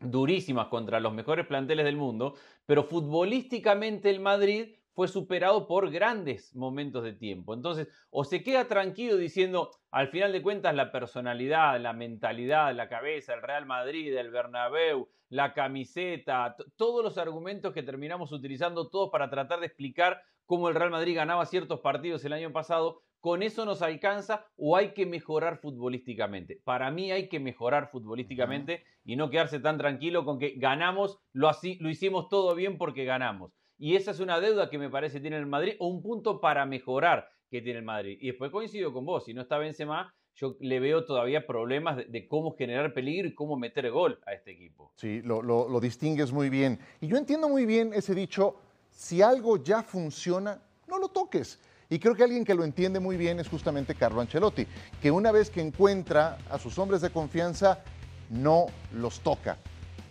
durísimas 0.00 0.68
contra 0.68 1.00
los 1.00 1.14
mejores 1.14 1.46
planteles 1.46 1.84
del 1.84 1.96
mundo, 1.96 2.34
pero 2.66 2.84
futbolísticamente 2.84 4.10
el 4.10 4.20
Madrid 4.20 4.74
fue 4.94 5.08
superado 5.08 5.66
por 5.66 5.90
grandes 5.90 6.54
momentos 6.54 7.02
de 7.02 7.12
tiempo. 7.12 7.52
Entonces, 7.52 7.88
o 8.10 8.24
se 8.24 8.42
queda 8.42 8.68
tranquilo 8.68 9.16
diciendo, 9.16 9.70
al 9.90 10.08
final 10.08 10.32
de 10.32 10.42
cuentas, 10.42 10.74
la 10.74 10.92
personalidad, 10.92 11.80
la 11.80 11.92
mentalidad, 11.92 12.74
la 12.74 12.88
cabeza, 12.88 13.34
el 13.34 13.42
Real 13.42 13.66
Madrid, 13.66 14.16
el 14.16 14.30
Bernabéu, 14.30 15.08
la 15.28 15.52
camiseta, 15.52 16.56
todos 16.76 17.02
los 17.02 17.18
argumentos 17.18 17.72
que 17.74 17.82
terminamos 17.82 18.30
utilizando 18.30 18.88
todos 18.88 19.10
para 19.10 19.30
tratar 19.30 19.58
de 19.60 19.66
explicar 19.66 20.22
cómo 20.46 20.68
el 20.68 20.76
Real 20.76 20.90
Madrid 20.90 21.16
ganaba 21.16 21.44
ciertos 21.46 21.80
partidos 21.80 22.24
el 22.24 22.32
año 22.32 22.52
pasado, 22.52 23.02
¿con 23.18 23.42
eso 23.42 23.64
nos 23.64 23.82
alcanza 23.82 24.46
o 24.56 24.76
hay 24.76 24.92
que 24.92 25.06
mejorar 25.06 25.58
futbolísticamente? 25.58 26.60
Para 26.62 26.90
mí 26.92 27.10
hay 27.10 27.28
que 27.28 27.40
mejorar 27.40 27.90
futbolísticamente 27.90 28.84
y 29.04 29.16
no 29.16 29.30
quedarse 29.30 29.58
tan 29.58 29.78
tranquilo 29.78 30.24
con 30.24 30.38
que 30.38 30.54
ganamos, 30.56 31.18
lo, 31.32 31.48
así, 31.48 31.78
lo 31.80 31.88
hicimos 31.90 32.28
todo 32.28 32.54
bien 32.54 32.78
porque 32.78 33.04
ganamos. 33.04 33.52
Y 33.78 33.96
esa 33.96 34.12
es 34.12 34.20
una 34.20 34.40
deuda 34.40 34.70
que 34.70 34.78
me 34.78 34.88
parece 34.90 35.20
tiene 35.20 35.36
el 35.36 35.46
Madrid 35.46 35.74
o 35.78 35.88
un 35.88 36.02
punto 36.02 36.40
para 36.40 36.64
mejorar 36.66 37.28
que 37.50 37.60
tiene 37.62 37.80
el 37.80 37.84
Madrid. 37.84 38.18
Y 38.20 38.28
después 38.28 38.50
coincido 38.50 38.92
con 38.92 39.04
vos, 39.04 39.24
si 39.24 39.34
no 39.34 39.42
está 39.42 39.58
Benzema, 39.58 40.12
yo 40.36 40.56
le 40.60 40.80
veo 40.80 41.04
todavía 41.04 41.46
problemas 41.46 41.96
de, 42.08 42.26
cómo 42.26 42.56
generar 42.56 42.92
peligro 42.92 43.28
y 43.28 43.34
cómo 43.34 43.56
meter 43.56 43.90
gol 43.90 44.18
a 44.26 44.32
este 44.32 44.50
equipo. 44.52 44.92
Sí, 44.96 45.22
lo, 45.22 45.42
lo- 45.42 45.68
lo 45.68 45.80
distingues 45.80 46.32
muy 46.32 46.50
bien. 46.50 46.78
Y 47.00 47.06
yo 47.06 47.16
entiendo 47.16 47.48
muy 47.48 47.66
bien 47.66 47.92
ese 47.94 48.14
dicho, 48.14 48.56
si 48.90 49.22
algo 49.22 49.62
ya 49.62 49.82
funciona, 49.82 50.60
no 50.88 50.98
lo 50.98 51.08
toques. 51.08 51.60
Y 51.88 51.98
creo 52.00 52.14
que 52.16 52.24
alguien 52.24 52.44
que 52.44 52.54
lo 52.54 52.64
entiende 52.64 52.98
muy 52.98 53.16
bien 53.16 53.38
es 53.38 53.48
justamente 53.48 53.94
Carlo 53.94 54.20
Ancelotti, 54.20 54.66
que 55.00 55.10
una 55.10 55.30
vez 55.30 55.50
que 55.50 55.60
encuentra 55.60 56.38
a 56.50 56.58
sus 56.58 56.78
hombres 56.78 57.00
de 57.02 57.10
confianza, 57.10 57.84
no 58.30 58.66
los 58.94 59.20
toca. 59.20 59.58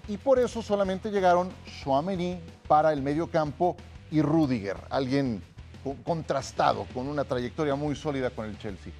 Y 0.08 0.18
por 0.18 0.38
eso 0.40 0.62
solamente 0.62 1.10
llegaron 1.12 1.50
Chouameni 1.82 2.40
para 2.68 2.92
el 2.92 3.02
medio 3.02 3.28
campo 3.28 3.78
y 4.12 4.22
Rudiger, 4.22 4.76
alguien 4.90 5.42
co- 5.84 5.96
contrastado, 6.04 6.86
con 6.94 7.08
una 7.08 7.24
trayectoria 7.24 7.76
muy 7.76 7.96
sólida 7.96 8.30
con 8.30 8.46
el 8.46 8.58
Chelsea. 8.58 8.92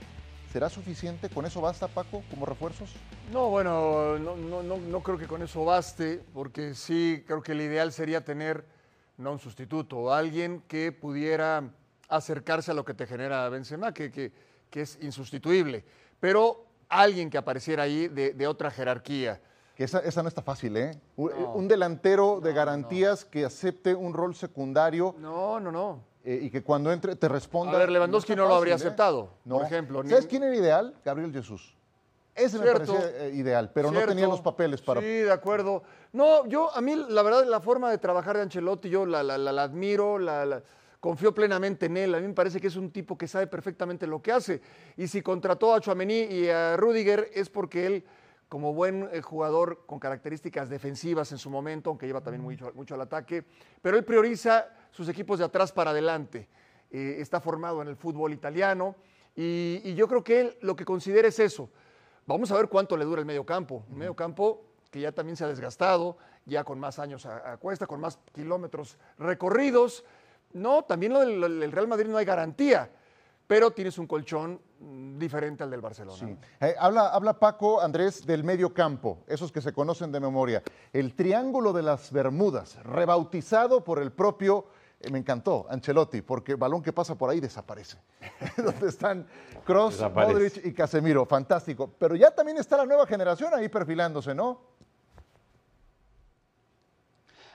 ¿Será 0.52 0.70
suficiente? 0.70 1.30
¿Con 1.30 1.46
eso 1.46 1.60
basta, 1.62 1.88
Paco, 1.88 2.24
como 2.30 2.46
refuerzos? 2.46 2.90
No, 3.34 3.50
bueno, 3.50 4.18
no, 4.20 4.36
no, 4.38 4.64
no, 4.64 4.78
no 4.78 5.00
creo 5.02 5.18
que 5.18 5.28
con 5.28 5.42
eso 5.42 5.66
baste, 5.66 6.22
porque 6.34 6.74
sí 6.76 7.24
creo 7.28 7.42
que 7.42 7.52
el 7.52 7.62
ideal 7.62 7.92
sería 7.92 8.24
tener 8.24 8.64
no 9.18 9.32
un 9.34 9.40
sustituto, 9.40 10.14
alguien 10.14 10.64
que 10.68 10.92
pudiera 10.92 11.64
acercarse 12.08 12.72
a 12.72 12.74
lo 12.76 12.86
que 12.86 12.94
te 12.94 13.08
genera 13.08 13.50
Benzema, 13.50 13.94
que, 13.94 14.12
que, 14.12 14.32
que 14.70 14.82
es 14.82 14.98
insustituible, 15.02 15.84
pero 16.20 16.66
alguien 16.88 17.30
que 17.30 17.38
apareciera 17.38 17.84
ahí 17.84 18.08
de 18.08 18.48
otra 18.48 18.72
jerarquía. 18.72 19.42
Que 19.76 19.86
esa, 19.86 20.00
esa 20.00 20.22
no 20.22 20.28
está 20.28 20.42
fácil, 20.44 20.78
¿eh? 20.78 21.00
Un, 21.16 21.32
No. 21.32 21.54
un 21.54 21.68
delantero 21.68 22.40
de 22.42 22.54
garantías 22.54 23.26
que 23.26 23.44
acepte 23.46 23.96
un 23.96 24.14
rol 24.14 24.36
secundario 24.36 25.16
No, 25.20 25.60
no, 25.60 25.72
no. 25.72 26.00
eh, 26.24 26.40
y 26.44 26.50
que 26.52 26.62
cuando 26.62 26.92
entre 26.92 27.16
te 27.16 27.28
responda. 27.28 27.74
A 27.74 27.78
ver, 27.80 27.90
Lewandowski 27.90 28.36
no 28.36 28.48
lo 28.48 28.54
habría 28.56 28.74
¿eh? 28.74 28.76
aceptado, 28.76 29.32
No. 29.46 29.58
por 29.58 29.66
ejemplo. 29.66 30.04
ni- 30.04 30.10
¿Sabes 30.10 30.28
quién 30.28 30.44
era 30.44 30.56
ideal? 30.56 30.94
Gabriel 31.04 31.32
Jesús. 31.34 31.76
Ese 32.36 32.58
me 32.58 32.64
Cierto. 32.64 32.94
parecía 32.96 33.26
eh, 33.28 33.32
ideal, 33.36 33.72
pero 33.74 33.92
no 33.92 34.00
tenía 34.06 34.28
los 34.28 34.42
papeles 34.42 34.82
para. 34.82 35.02
Sí, 35.02 35.08
de 35.08 35.32
acuerdo. 35.32 35.84
No, 36.14 36.46
yo, 36.48 36.76
a 36.76 36.82
mí, 36.82 36.96
la 37.10 37.22
verdad, 37.22 37.46
la 37.46 37.60
forma 37.62 37.92
de 37.92 38.00
trabajar 38.00 38.36
de 38.38 38.44
Ancelotti, 38.44 38.90
yo 38.90 39.06
la, 39.06 39.22
la- 39.24 39.38
la- 39.38 39.52
la 39.52 39.64
admiro, 39.64 40.18
la, 40.18 40.62
confío 41.00 41.34
plenamente 41.34 41.88
en 41.88 41.98
él. 41.98 42.16
A 42.16 42.20
mí 42.20 42.28
me 42.28 42.34
parece 42.34 42.60
que 42.62 42.68
es 42.68 42.76
un 42.76 42.90
tipo 42.92 43.18
que 43.18 43.28
sabe 43.28 43.46
perfectamente 43.48 44.08
lo 44.08 44.22
que 44.22 44.32
hace. 44.32 44.62
Y 44.98 45.08
si 45.08 45.22
contrató 45.22 45.74
a 45.76 45.80
Chouameni 45.82 46.22
y 46.22 46.50
a 46.50 46.76
Rudiger 46.78 47.30
es 47.36 47.50
porque 47.50 47.86
él, 47.86 48.06
como 48.50 48.74
buen 48.74 49.10
eh, 49.12 49.22
jugador 49.22 49.86
con 49.86 50.00
características 50.00 50.70
defensivas 50.70 51.32
en 51.32 51.38
su 51.38 51.50
momento, 51.50 51.90
aunque 51.90 52.06
lleva 52.06 52.22
también 52.22 52.44
mucho, 52.44 52.72
mucho 52.76 52.96
al 52.96 53.02
ataque, 53.02 53.46
pero 53.82 53.98
él 53.98 54.04
prioriza 54.04 54.68
sus 54.92 55.10
equipos 55.10 55.40
de 55.40 55.46
atrás 55.46 55.72
para 55.72 55.92
adelante. 55.92 56.48
Eh, 56.92 57.18
está 57.20 57.42
formado 57.42 57.82
en 57.82 57.88
el 57.88 57.96
fútbol 57.96 58.34
italiano 58.34 58.96
y, 59.36 59.82
y 59.84 59.96
yo 59.96 60.08
creo 60.08 60.24
que 60.24 60.42
él 60.42 60.58
lo 60.62 60.76
que 60.76 60.86
considera 60.86 61.28
es 61.28 61.40
eso. 61.40 61.70
Vamos 62.28 62.52
a 62.52 62.56
ver 62.56 62.70
cuánto 62.70 62.96
le 62.96 63.06
dura 63.06 63.20
el 63.20 63.26
medio 63.26 63.46
campo. 63.46 63.84
El 63.90 63.98
medio 63.98 64.16
campo 64.16 64.64
que 64.92 65.02
ya 65.02 65.12
también 65.12 65.36
se 65.36 65.44
ha 65.44 65.48
desgastado, 65.48 66.18
ya 66.46 66.64
con 66.64 66.80
más 66.80 67.00
años 67.00 67.26
a, 67.26 67.54
a 67.54 67.58
cuesta, 67.58 67.88
con 67.88 68.00
más 68.00 68.20
kilómetros 68.32 69.00
recorridos. 69.18 70.06
No, 70.54 70.84
también 70.84 71.14
lo 71.14 71.22
del, 71.22 71.42
del 71.60 71.72
Real 71.72 71.88
Madrid 71.88 72.08
no 72.08 72.18
hay 72.18 72.26
garantía. 72.26 72.92
Pero 73.48 73.72
tienes 73.72 73.98
un 73.98 74.08
colchón 74.08 74.60
mm, 74.80 75.18
diferente 75.18 75.64
al 75.64 75.72
del 75.72 75.82
Barcelona. 75.82 76.18
Sí. 76.18 76.38
Eh, 76.62 76.76
habla, 76.80 77.10
habla 77.10 77.40
Paco 77.40 77.82
Andrés 77.82 78.26
del 78.26 78.44
medio 78.44 78.74
campo, 78.74 79.20
esos 79.28 79.52
que 79.52 79.62
se 79.62 79.74
conocen 79.74 80.12
de 80.12 80.20
memoria. 80.20 80.64
El 80.92 81.16
Triángulo 81.16 81.74
de 81.74 81.84
las 81.84 82.12
Bermudas, 82.12 82.78
rebautizado 82.84 83.84
por 83.84 84.00
el 84.00 84.12
propio, 84.12 84.66
eh, 85.00 85.12
me 85.12 85.20
encantó, 85.20 85.66
Ancelotti, 85.70 86.22
porque 86.22 86.56
balón 86.56 86.82
que 86.82 86.94
pasa 86.94 87.16
por 87.16 87.30
ahí 87.30 87.40
desaparece. 87.40 87.98
Donde 88.58 88.88
están 88.88 89.28
Cross. 89.66 90.02
Modric 90.14 90.66
y 90.66 90.74
Casemiro, 90.74 91.26
fantástico. 91.26 91.92
Pero 92.00 92.16
ya 92.16 92.32
también 92.32 92.58
está 92.58 92.78
la 92.78 92.86
nueva 92.86 93.06
generación 93.06 93.54
ahí 93.54 93.68
perfilándose, 93.68 94.34
¿no? 94.34 94.73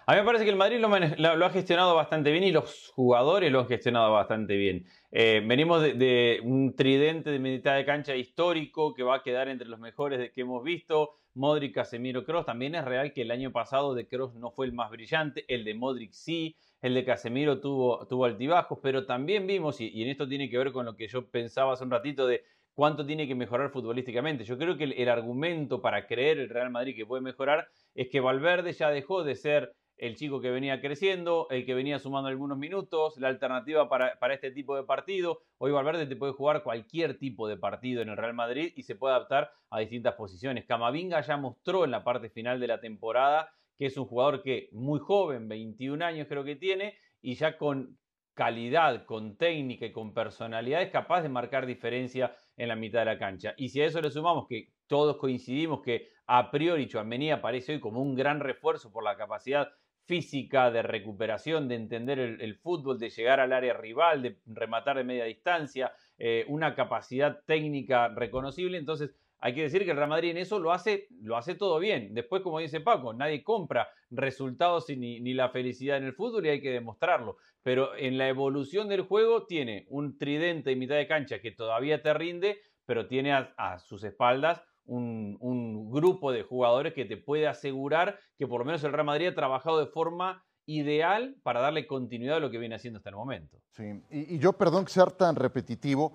A 0.08 0.12
mí 0.12 0.20
me 0.20 0.24
parece 0.24 0.44
que 0.44 0.50
el 0.50 0.56
Madrid 0.56 0.78
lo, 0.78 1.44
ha 1.44 1.50
gestionado 1.50 1.94
bastante 1.94 2.32
bien 2.32 2.42
y 2.42 2.50
los 2.50 2.90
jugadores 2.94 3.52
lo 3.52 3.60
han 3.60 3.68
gestionado 3.68 4.10
bastante 4.10 4.56
bien. 4.56 4.86
Eh, 5.10 5.42
venimos 5.46 5.82
de, 5.82 6.40
un 6.44 6.74
tridente 6.74 7.28
de 7.28 7.38
mitad 7.38 7.76
de 7.76 7.84
cancha 7.84 8.16
histórico 8.16 8.94
que 8.94 9.02
va 9.02 9.16
a 9.16 9.22
quedar 9.22 9.48
entre 9.48 9.68
los 9.68 9.78
mejores 9.78 10.32
que 10.32 10.40
hemos 10.40 10.64
visto. 10.64 11.10
Modric, 11.34 11.74
Casemiro, 11.74 12.24
Cross. 12.24 12.46
También 12.46 12.74
es 12.74 12.86
real 12.86 13.12
que 13.12 13.20
el 13.20 13.30
año 13.30 13.52
pasado 13.52 13.94
de 13.94 14.08
Cross 14.08 14.34
no 14.36 14.50
fue 14.50 14.64
el 14.64 14.72
más 14.72 14.90
brillante, 14.90 15.44
el 15.46 15.62
de 15.62 15.74
Modric 15.74 16.12
sí, 16.12 16.56
el 16.80 16.94
de 16.94 17.04
Casemiro 17.04 17.60
tuvo, 17.60 18.24
altibajos, 18.24 18.78
pero 18.82 19.04
también 19.04 19.46
vimos, 19.46 19.78
y, 19.78 20.02
en 20.02 20.08
esto 20.08 20.26
tiene 20.26 20.48
que 20.48 20.56
ver 20.56 20.72
con 20.72 20.86
lo 20.86 20.96
que 20.96 21.06
yo 21.06 21.28
pensaba 21.28 21.74
hace 21.74 21.84
un 21.84 21.90
ratito 21.90 22.26
de 22.26 22.44
cuánto 22.72 23.04
tiene 23.04 23.28
que 23.28 23.34
mejorar 23.34 23.68
futbolísticamente. 23.68 24.44
Yo 24.44 24.56
creo 24.56 24.78
que 24.78 24.84
el 24.84 25.08
argumento 25.10 25.82
para 25.82 26.06
creer 26.06 26.38
el 26.38 26.48
Real 26.48 26.70
Madrid 26.70 26.96
que 26.96 27.04
puede 27.04 27.20
mejorar 27.20 27.68
es 27.94 28.08
que 28.08 28.20
Valverde 28.20 28.72
ya 28.72 28.88
dejó 28.88 29.22
de 29.22 29.34
ser 29.34 29.74
el 29.98 30.16
chico 30.16 30.40
que 30.40 30.50
venía 30.50 30.80
creciendo, 30.80 31.46
el 31.50 31.66
que 31.66 31.74
venía 31.74 31.98
sumando 31.98 32.28
algunos 32.28 32.56
minutos, 32.56 33.16
la 33.18 33.28
alternativa 33.28 33.88
para, 33.88 34.18
para 34.18 34.34
este 34.34 34.50
tipo 34.50 34.76
de 34.76 34.84
partido. 34.84 35.42
Hoy 35.58 35.72
Valverde 35.72 36.06
te 36.06 36.16
puede 36.16 36.32
jugar 36.32 36.62
cualquier 36.62 37.18
tipo 37.18 37.48
de 37.48 37.56
partido 37.56 38.02
en 38.02 38.08
el 38.08 38.16
Real 38.16 38.34
Madrid 38.34 38.72
y 38.76 38.82
se 38.82 38.94
puede 38.94 39.14
adaptar 39.14 39.52
a 39.70 39.80
distintas 39.80 40.14
posiciones. 40.14 40.64
Camavinga 40.66 41.20
ya 41.20 41.36
mostró 41.36 41.84
en 41.84 41.90
la 41.90 42.04
parte 42.04 42.30
final 42.30 42.60
de 42.60 42.68
la 42.68 42.80
temporada 42.80 43.50
que 43.78 43.86
es 43.86 43.96
un 43.96 44.06
jugador 44.06 44.42
que 44.42 44.68
muy 44.72 44.98
joven, 44.98 45.48
21 45.48 46.04
años 46.04 46.26
creo 46.28 46.44
que 46.44 46.56
tiene, 46.56 46.98
y 47.22 47.36
ya 47.36 47.56
con 47.56 47.96
calidad, 48.34 49.04
con 49.06 49.36
técnica 49.36 49.86
y 49.86 49.92
con 49.92 50.12
personalidad 50.12 50.82
es 50.82 50.90
capaz 50.90 51.22
de 51.22 51.28
marcar 51.28 51.64
diferencia 51.64 52.36
en 52.56 52.68
la 52.68 52.76
mitad 52.76 53.00
de 53.00 53.04
la 53.06 53.18
cancha. 53.18 53.54
Y 53.56 53.68
si 53.68 53.80
a 53.80 53.86
eso 53.86 54.00
le 54.00 54.10
sumamos 54.10 54.46
que 54.48 54.72
todos 54.86 55.16
coincidimos 55.16 55.82
que 55.82 56.08
a 56.26 56.50
priori 56.50 56.88
Chouameni 56.88 57.30
aparece 57.30 57.72
hoy 57.74 57.80
como 57.80 58.02
un 58.02 58.14
gran 58.14 58.40
refuerzo 58.40 58.92
por 58.92 59.02
la 59.02 59.16
capacidad 59.16 59.68
física, 60.08 60.70
de 60.70 60.82
recuperación, 60.82 61.68
de 61.68 61.74
entender 61.74 62.18
el, 62.18 62.56
fútbol, 62.56 62.98
de 62.98 63.10
llegar 63.10 63.40
al 63.40 63.52
área 63.52 63.74
rival, 63.74 64.22
de 64.22 64.38
rematar 64.46 64.96
de 64.96 65.04
media 65.04 65.26
distancia, 65.26 65.92
eh, 66.18 66.46
una 66.48 66.74
capacidad 66.74 67.42
técnica 67.44 68.08
reconocible. 68.08 68.78
Entonces, 68.78 69.14
hay 69.38 69.54
que 69.54 69.62
decir 69.62 69.84
que 69.84 69.90
el 69.90 69.98
Real 69.98 70.08
Madrid 70.08 70.30
en 70.30 70.38
eso 70.38 70.58
lo 70.58 70.72
hace, 70.72 71.08
lo 71.20 71.36
hace 71.36 71.54
todo 71.54 71.78
bien. 71.78 72.14
Después, 72.14 72.40
como 72.42 72.58
dice 72.58 72.80
Paco, 72.80 73.12
nadie 73.12 73.44
compra 73.44 73.90
resultados 74.10 74.88
ni, 74.88 75.20
la 75.34 75.50
felicidad 75.50 75.98
en 75.98 76.04
el 76.04 76.14
fútbol 76.14 76.46
y 76.46 76.48
hay 76.48 76.62
que 76.62 76.72
demostrarlo. 76.72 77.36
Pero 77.62 77.94
en 77.94 78.16
la 78.16 78.28
evolución 78.28 78.88
del 78.88 79.02
juego 79.02 79.44
tiene 79.44 79.86
un 79.90 80.16
tridente 80.16 80.72
en 80.72 80.78
mitad 80.78 80.96
de 80.96 81.06
cancha 81.06 81.40
que 81.40 81.52
todavía 81.52 82.02
te 82.02 82.14
rinde, 82.14 82.58
pero 82.86 83.06
tiene 83.06 83.32
a 83.34 83.78
sus 83.78 84.02
espaldas 84.04 84.62
un, 84.88 85.90
grupo 85.90 86.32
de 86.32 86.42
jugadores 86.42 86.94
que 86.94 87.04
te 87.04 87.16
puede 87.16 87.46
asegurar 87.46 88.18
que 88.36 88.46
por 88.46 88.60
lo 88.60 88.64
menos 88.64 88.82
el 88.84 88.92
Real 88.92 89.06
Madrid 89.06 89.28
ha 89.28 89.34
trabajado 89.34 89.78
de 89.78 89.86
forma 89.86 90.44
ideal 90.66 91.36
para 91.42 91.60
darle 91.60 91.86
continuidad 91.86 92.36
a 92.36 92.40
lo 92.40 92.50
que 92.50 92.58
viene 92.58 92.74
haciendo 92.74 92.98
hasta 92.98 93.10
el 93.10 93.16
momento. 93.16 93.58
Sí, 93.70 94.02
y, 94.10 94.34
y 94.34 94.38
yo 94.38 94.52
perdón 94.52 94.84
que 94.84 94.92
sea 94.92 95.06
tan 95.06 95.34
repetitivo, 95.34 96.14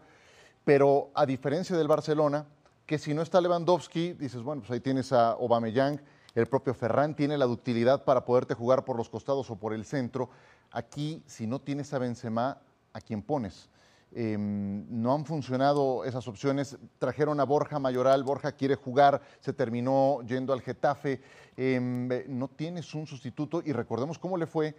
pero 0.64 1.12
a 1.16 1.26
diferencia 1.26 1.76
del 1.76 1.88
Barcelona, 1.88 2.46
que 2.86 2.98
si 2.98 3.14
no 3.14 3.22
está 3.22 3.42
Lewandowski, 3.42 4.14
dices, 4.14 4.42
bueno, 4.42 4.62
pues 4.62 4.72
ahí 4.72 4.80
tienes 4.80 5.12
a 5.12 5.32
Aubameyang, 5.32 6.00
el 6.36 6.48
propio 6.48 6.74
Ferran 6.74 7.16
tiene 7.16 7.38
la 7.38 7.46
ductilidad 7.46 8.04
para 8.04 8.26
poderte 8.26 8.56
jugar 8.56 8.86
por 8.86 8.98
los 8.98 9.10
costados 9.10 9.50
o 9.50 9.56
por 9.56 9.74
el 9.74 9.86
centro. 9.86 10.30
Aquí, 10.72 11.24
si 11.28 11.46
no 11.46 11.60
tienes 11.60 11.94
a 11.94 12.00
Benzema, 12.00 12.58
¿a 12.92 13.02
quién 13.02 13.22
pones? 13.22 13.70
Eh, 14.16 14.38
no 14.38 15.14
han 15.14 15.26
funcionado 15.26 16.06
esas 16.06 16.28
opciones. 16.28 16.78
Trajeron 17.00 17.40
a 17.40 17.46
Borja 17.46 17.80
Mayoral, 17.80 18.24
Borja 18.24 18.52
quiere 18.52 18.76
jugar, 18.76 19.22
se 19.40 19.54
terminó 19.54 20.22
yendo 20.22 20.54
al 20.54 20.62
Getafe. 20.62 21.22
Eh, 21.58 22.26
no 22.28 22.48
tienes 22.48 22.94
un 22.94 23.08
sustituto 23.08 23.62
y 23.66 23.74
recordemos 23.74 24.20
cómo 24.20 24.38
le 24.38 24.46
fue 24.46 24.76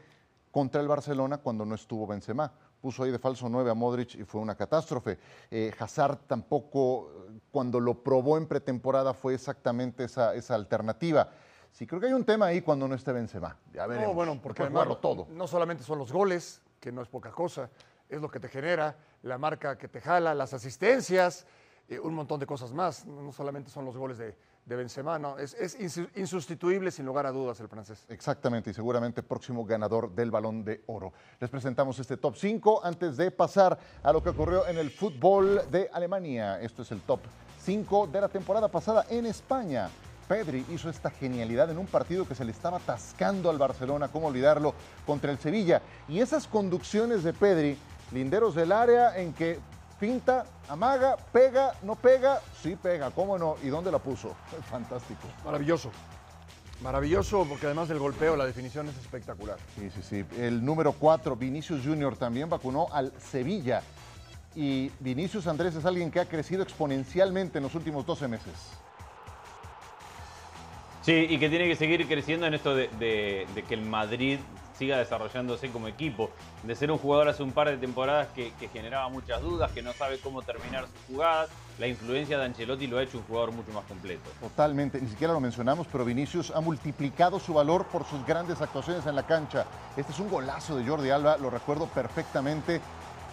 contra 0.51 0.81
el 0.81 0.87
Barcelona 0.87 1.39
cuando 1.39 1.65
no 1.65 1.75
estuvo 1.75 2.07
Benzema. 2.07 2.53
Puso 2.81 3.03
ahí 3.03 3.11
de 3.11 3.19
falso 3.19 3.49
9 3.49 3.71
a 3.71 3.75
Modric 3.75 4.15
y 4.15 4.25
fue 4.25 4.41
una 4.41 4.55
catástrofe. 4.55 5.19
Eh, 5.51 5.73
Hazard 5.79 6.19
tampoco, 6.29 7.11
cuando 7.51 7.81
lo 7.81 8.05
probó 8.05 8.37
en 8.37 8.47
pretemporada, 8.47 9.15
fue 9.15 9.35
exactamente 9.35 10.05
esa, 10.05 10.35
esa 10.35 10.55
alternativa. 10.55 11.29
Sí, 11.73 11.89
creo 11.89 12.01
que 12.01 12.07
hay 12.07 12.13
un 12.13 12.25
tema 12.25 12.47
ahí 12.47 12.61
cuando 12.61 12.87
no 12.87 12.95
esté 12.95 13.11
Benzema. 13.11 13.57
Ya 13.73 13.87
veremos. 13.89 14.11
No, 14.11 14.15
bueno, 14.15 14.41
porque 14.41 14.63
además 14.63 14.87
todo. 15.01 15.27
no 15.31 15.49
solamente 15.49 15.83
son 15.83 15.99
los 15.99 16.13
goles, 16.13 16.63
que 16.79 16.93
no 16.93 17.03
es 17.03 17.09
poca 17.09 17.33
cosa, 17.33 17.69
es 18.09 18.21
lo 18.21 18.31
que 18.31 18.41
te 18.41 18.49
genera, 18.49 18.97
la 19.23 19.39
marca 19.39 19.77
que 19.79 19.89
te 19.89 20.01
jala, 20.01 20.35
las 20.35 20.53
asistencias, 20.55 21.47
eh, 21.89 21.99
un 21.99 22.15
montón 22.15 22.41
de 22.41 22.47
cosas 22.47 22.73
más. 22.73 23.05
No, 23.07 23.33
solamente 23.33 23.71
son 23.71 23.85
los 23.85 23.97
goles 23.97 24.19
de, 24.19 24.37
de 24.65 24.77
Benzema, 24.77 25.19
no, 25.19 25.39
es, 25.39 25.55
es 25.55 25.79
insu- 25.79 26.09
insustituible 26.15 26.91
sin 26.91 27.05
lugar 27.07 27.27
a 27.27 27.31
dudas 27.33 27.59
el 27.61 27.69
francés. 27.69 28.05
Exactamente, 28.09 28.71
y 28.71 28.75
seguramente 28.75 29.23
próximo 29.23 29.65
ganador 29.65 30.11
del 30.15 30.31
balón 30.31 30.65
de 30.65 30.83
oro. 30.87 31.13
Les 31.41 31.51
presentamos 31.51 31.99
este 31.99 32.17
top 32.17 32.37
5 32.37 32.81
antes 32.85 33.17
de 33.17 33.31
pasar 33.31 33.79
a 34.03 34.13
lo 34.13 34.23
que 34.23 34.31
ocurrió 34.31 34.67
en 34.67 34.79
el 34.79 34.91
fútbol 34.91 35.63
de 35.71 35.91
Alemania. 35.93 36.61
Esto 36.61 36.83
es 36.83 36.93
el 36.93 37.01
top 37.03 37.21
5 37.63 38.07
de 38.09 38.21
la 38.21 38.29
temporada 38.29 38.69
pasada 38.69 39.07
en 39.11 39.27
España. 39.27 39.89
Pedri 40.29 40.65
hizo 40.71 40.89
esta 40.89 41.11
genialidad 41.11 41.71
en 41.71 41.77
un 41.77 41.87
partido 41.87 42.27
que 42.27 42.35
se 42.35 42.47
le 42.47 42.53
estaba 42.53 42.79
atascando 42.79 43.51
al 43.51 43.59
Barcelona, 43.59 44.09
cómo 44.09 44.29
olvidarlo, 44.29 44.75
contra 45.05 45.31
el 45.31 45.39
Sevilla. 45.39 45.83
Y 46.09 46.21
esas 46.21 46.47
conducciones 46.49 47.23
de 47.23 47.35
Pedri, 47.35 47.77
linderos 48.15 48.55
del 48.55 48.73
área 48.73 49.19
en 49.19 49.33
que 49.35 49.59
finta, 49.99 50.47
amaga, 50.69 51.17
pega, 51.33 51.73
no 51.83 51.97
pega, 51.97 52.41
sí 52.63 52.77
pega, 52.77 53.11
cómo 53.11 53.37
no, 53.37 53.57
y 53.63 53.69
dónde 53.69 53.91
la 53.93 53.99
puso. 53.99 54.35
Fantástico. 54.71 55.27
Maravilloso. 55.45 55.91
Maravilloso 56.83 57.47
porque 57.49 57.67
además 57.67 57.89
del 57.89 57.99
golpeo 57.99 58.37
la 58.37 58.45
definición 58.47 58.89
es 58.89 58.97
espectacular. 58.99 59.57
Sí, 59.77 59.91
sí, 59.91 60.03
sí. 60.03 60.25
El 60.41 60.65
número 60.65 60.93
4, 60.93 61.37
Vinicius 61.37 61.85
Junior, 61.85 62.17
también 62.17 62.49
vacunó 62.49 62.87
al 62.93 63.13
Sevilla. 63.21 63.83
Y 64.57 64.91
Vinicius 65.01 65.47
Andrés 65.47 65.75
es 65.75 65.85
alguien 65.85 66.11
que 66.11 66.21
ha 66.21 66.27
crecido 66.27 66.63
exponencialmente 66.63 67.59
en 67.59 67.65
los 67.65 67.75
últimos 67.75 68.07
12 68.07 68.29
meses. 68.29 68.53
Sí, 71.03 71.27
y 71.29 71.39
que 71.39 71.49
tiene 71.49 71.67
que 71.69 71.77
seguir 71.77 72.07
creciendo 72.07 72.47
en 72.47 72.55
esto 72.55 72.75
de, 72.75 72.89
de- 72.99 73.47
de 73.55 73.63
que 73.63 73.75
el 73.75 73.83
Madrid 73.83 74.39
siga 74.79 74.99
desarrollándose 74.99 75.71
como 75.71 75.89
equipo. 75.89 76.31
De 76.63 76.75
ser 76.75 76.91
un 76.91 76.99
jugador 76.99 77.29
hace 77.29 77.43
un 77.43 77.53
par 77.53 77.69
de 77.69 77.77
temporadas 77.77 78.29
que, 78.35 78.53
que 78.55 78.69
generaba 78.69 79.09
muchas 79.09 79.41
dudas, 79.41 79.71
que 79.73 79.83
no 79.83 79.93
sabe 79.93 80.19
cómo 80.19 80.43
terminar 80.43 80.87
sus 80.87 81.15
jugadas. 81.15 81.49
La 81.79 81.87
influencia 81.89 82.39
de 82.39 82.45
Ancelotti 82.45 82.87
lo 82.87 82.99
ha 82.99 83.03
hecho 83.03 83.19
un 83.19 83.25
jugador 83.25 83.53
mucho 83.53 83.73
más 83.73 83.85
completo. 83.85 84.31
Totalmente, 84.41 85.01
ni 85.01 85.09
siquiera 85.09 85.33
lo 85.33 85.41
mencionamos, 85.41 85.87
pero 85.91 86.05
Vinicius 86.05 86.53
ha 86.55 86.61
multiplicado 86.61 87.41
su 87.41 87.55
valor 87.55 87.87
por 87.87 88.05
sus 88.05 88.25
grandes 88.25 88.61
actuaciones 88.61 89.07
en 89.07 89.17
la 89.17 89.27
cancha. 89.27 89.67
Este 89.97 90.13
es 90.13 90.19
un 90.21 90.31
golazo 90.31 90.77
de 90.77 90.87
Jordi 90.87 91.11
Alba, 91.11 91.37
lo 91.37 91.51
recuerdo 91.51 91.87
perfectamente. 91.87 92.81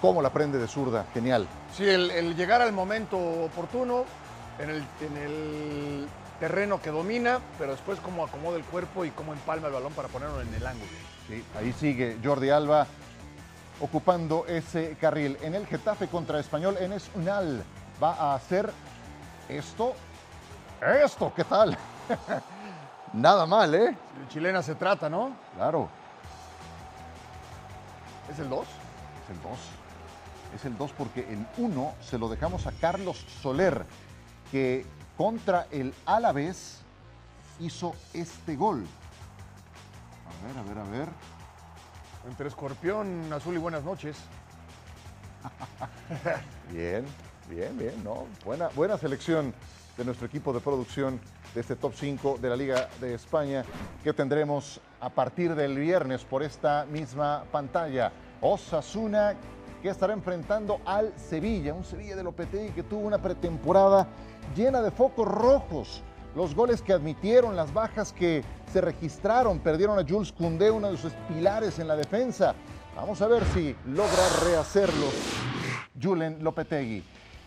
Cómo 0.02 0.24
la 0.24 0.34
prende 0.34 0.58
de 0.58 0.68
zurda, 0.68 1.06
genial. 1.14 1.48
Sí, 1.76 1.88
el, 1.88 2.10
el 2.10 2.36
llegar 2.36 2.60
al 2.64 2.74
momento 2.74 3.20
oportuno, 3.20 4.06
en 4.58 4.72
el, 4.72 4.78
en 4.78 5.18
el 5.18 6.08
terreno 6.40 6.82
que 6.82 6.90
domina, 6.90 7.40
pero 7.60 7.74
después 7.74 8.00
cómo 8.00 8.26
acomoda 8.26 8.58
el 8.58 8.64
cuerpo 8.64 9.06
y 9.06 9.12
cómo 9.12 9.34
empalma 9.34 9.68
el 9.68 9.74
balón 9.74 9.94
para 9.94 10.08
ponerlo 10.08 10.42
en 10.42 10.52
el 10.56 10.66
ángulo. 10.66 10.90
Sí, 11.32 11.42
ahí 11.58 11.72
sigue 11.72 12.18
Jordi 12.22 12.50
Alba 12.50 12.86
ocupando 13.80 14.46
ese 14.48 14.98
carril. 15.00 15.38
En 15.42 15.56
el 15.56 15.66
Getafe 15.66 16.10
contra 16.10 16.42
Español, 16.42 16.76
Enes 16.78 17.10
Unal 17.16 17.64
va 18.04 18.16
a 18.16 18.36
hacer 18.36 18.70
esto. 19.48 19.94
Esto, 20.82 21.32
¿qué 21.34 21.46
tal? 21.46 21.78
Nada 23.14 23.46
mal, 23.46 23.74
¿eh? 23.74 23.96
De 24.20 24.28
chilena 24.28 24.62
se 24.62 24.76
trata, 24.76 25.10
¿no? 25.10 25.32
Claro, 25.56 25.88
¿Es 28.30 28.38
el 28.38 28.50
2? 28.50 28.60
es 28.60 29.30
el 29.30 29.42
2. 29.42 29.60
Es 30.58 30.66
el 30.66 30.78
2 30.78 30.92
porque 30.98 31.22
el 31.32 31.48
1 31.58 31.94
se 32.02 32.18
lo 32.18 32.28
dejamos 32.28 32.68
a 32.68 32.74
Carlos 32.74 33.26
Soler, 33.42 33.86
que 34.52 34.86
contra 35.16 35.66
el 35.72 35.94
Alavés 36.06 36.82
hizo 37.62 37.96
este 38.14 38.58
gol. 38.58 38.86
A 40.42 40.48
ver, 40.48 40.58
a 40.58 40.64
ver, 40.64 40.78
a 40.78 40.84
ver. 40.84 41.08
Entre 42.28 42.48
escorpión, 42.48 43.32
azul 43.32 43.56
y 43.56 43.58
buenas 43.58 43.84
noches. 43.84 44.18
Bien, 46.72 47.04
bien, 47.50 47.78
bien, 47.78 48.04
¿no? 48.04 48.28
Buena, 48.46 48.70
buena 48.70 48.98
selección 48.98 49.54
de 49.98 50.06
nuestro 50.06 50.28
equipo 50.28 50.54
de 50.54 50.60
producción 50.60 51.20
de 51.54 51.62
este 51.62 51.76
top 51.76 51.94
5 51.96 52.38
de 52.40 52.50
la 52.50 52.56
Liga 52.56 52.90
de 53.00 53.16
España 53.16 53.66
que 54.04 54.14
tendremos 54.14 54.80
a 55.00 55.10
partir 55.10 55.56
del 55.56 55.78
viernes 55.78 56.24
por 56.24 56.44
esta 56.44 56.86
misma 56.86 57.44
pantalla. 57.52 58.12
Osasuna 58.40 59.36
que 59.82 59.90
estará 59.90 60.14
enfrentando 60.14 60.80
al 60.86 61.12
Sevilla, 61.18 61.74
un 61.74 61.84
Sevilla 61.84 62.16
de 62.16 62.24
Lopetegui 62.24 62.72
que 62.72 62.84
tuvo 62.84 63.02
una 63.02 63.18
pretemporada 63.18 64.08
llena 64.56 64.82
de 64.82 64.92
focos 64.92 65.28
rojos. 65.28 66.04
Los 66.36 66.56
goles 66.56 66.82
que 66.82 66.94
admitieron, 66.94 67.56
las 67.56 67.74
bajas 67.74 68.14
que 68.14 68.44
se 68.72 68.80
registraron, 68.80 69.60
perdieron 69.60 70.00
a 70.00 70.08
Jules 70.08 70.32
Koundé, 70.32 70.72
uno 70.72 70.90
de 70.90 70.98
sus 70.98 71.12
pilares 71.28 71.78
en 71.80 71.88
la 71.88 71.96
defensa. 71.96 72.56
Vamos 72.96 73.22
a 73.22 73.28
ver 73.28 73.44
si 73.54 73.76
logra 73.86 74.30
rehacerlos 74.46 75.14
Julen 76.02 76.42
Lopetegui. 76.42 77.04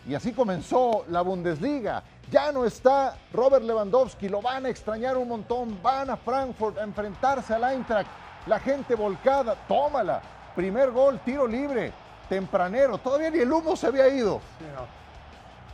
Y 0.07 0.13
así 0.13 0.33
comenzó 0.33 1.03
la 1.09 1.21
Bundesliga. 1.21 2.03
Ya 2.31 2.51
no 2.51 2.63
está 2.63 3.17
Robert 3.33 3.63
Lewandowski, 3.63 4.29
lo 4.29 4.41
van 4.41 4.67
a 4.67 4.69
extrañar 4.69 5.17
un 5.17 5.29
montón. 5.29 5.79
Van 5.81 6.11
a 6.11 6.17
Frankfurt 6.17 6.77
a 6.77 6.83
enfrentarse 6.83 7.55
al 7.55 7.63
Eintracht. 7.63 8.09
La 8.45 8.59
gente 8.59 8.93
volcada, 8.93 9.55
tómala. 9.67 10.21
Primer 10.55 10.91
gol, 10.91 11.19
tiro 11.25 11.47
libre, 11.47 11.91
tempranero. 12.29 12.99
Todavía 12.99 13.31
ni 13.31 13.39
el 13.39 13.51
humo 13.51 13.75
se 13.75 13.87
había 13.87 14.07
ido. 14.07 14.39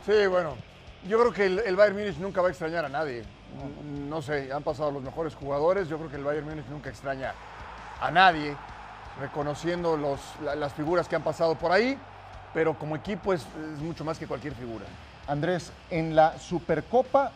Sí, 0.06 0.12
sí 0.12 0.26
bueno, 0.26 0.54
yo 1.08 1.18
creo 1.20 1.32
que 1.32 1.46
el, 1.46 1.76
Bayern 1.76 1.96
Múnich 1.96 2.18
nunca 2.18 2.40
va 2.40 2.48
a 2.48 2.50
extrañar 2.50 2.84
a 2.84 2.88
nadie. 2.88 3.24
No, 4.08 4.22
sé, 4.22 4.52
han 4.52 4.62
pasado 4.62 4.90
los 4.90 5.02
mejores 5.02 5.34
jugadores. 5.34 5.88
Yo 5.88 5.98
creo 5.98 6.10
que 6.10 6.16
el 6.16 6.24
Bayern 6.24 6.46
Múnich 6.46 6.66
nunca 6.66 6.90
extraña 6.90 7.34
a 8.00 8.10
nadie, 8.10 8.56
reconociendo 9.20 9.96
los, 9.96 10.20
las 10.56 10.72
figuras 10.72 11.08
que 11.08 11.16
han 11.16 11.22
pasado 11.22 11.54
por 11.54 11.72
ahí 11.72 11.98
pero 12.54 12.74
como 12.74 12.96
equipo 12.96 13.32
es, 13.32 13.44
mucho 13.80 14.04
más 14.04 14.18
que 14.18 14.26
cualquier 14.26 14.54
figura. 14.54 14.84
Andrés, 15.26 15.72
en 15.90 16.14
la 16.14 16.38
Supercopa, 16.38 17.32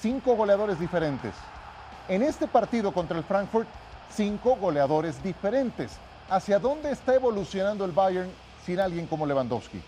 cinco 0.00 0.36
goleadores 0.36 0.78
diferentes. 0.78 1.34
En 2.08 2.22
este 2.22 2.46
partido 2.46 2.92
contra 2.92 3.18
el 3.18 3.24
Frankfurt, 3.24 3.68
cinco 4.14 4.56
goleadores 4.56 5.22
diferentes. 5.22 5.92
¿Hacia 6.30 6.58
dónde 6.58 6.90
está 6.90 7.14
evolucionando 7.14 7.84
el 7.84 7.92
Bayern 7.92 8.30
sin 8.64 8.80
alguien 8.80 9.06
como 9.06 9.26
Lewandowski? 9.26 9.82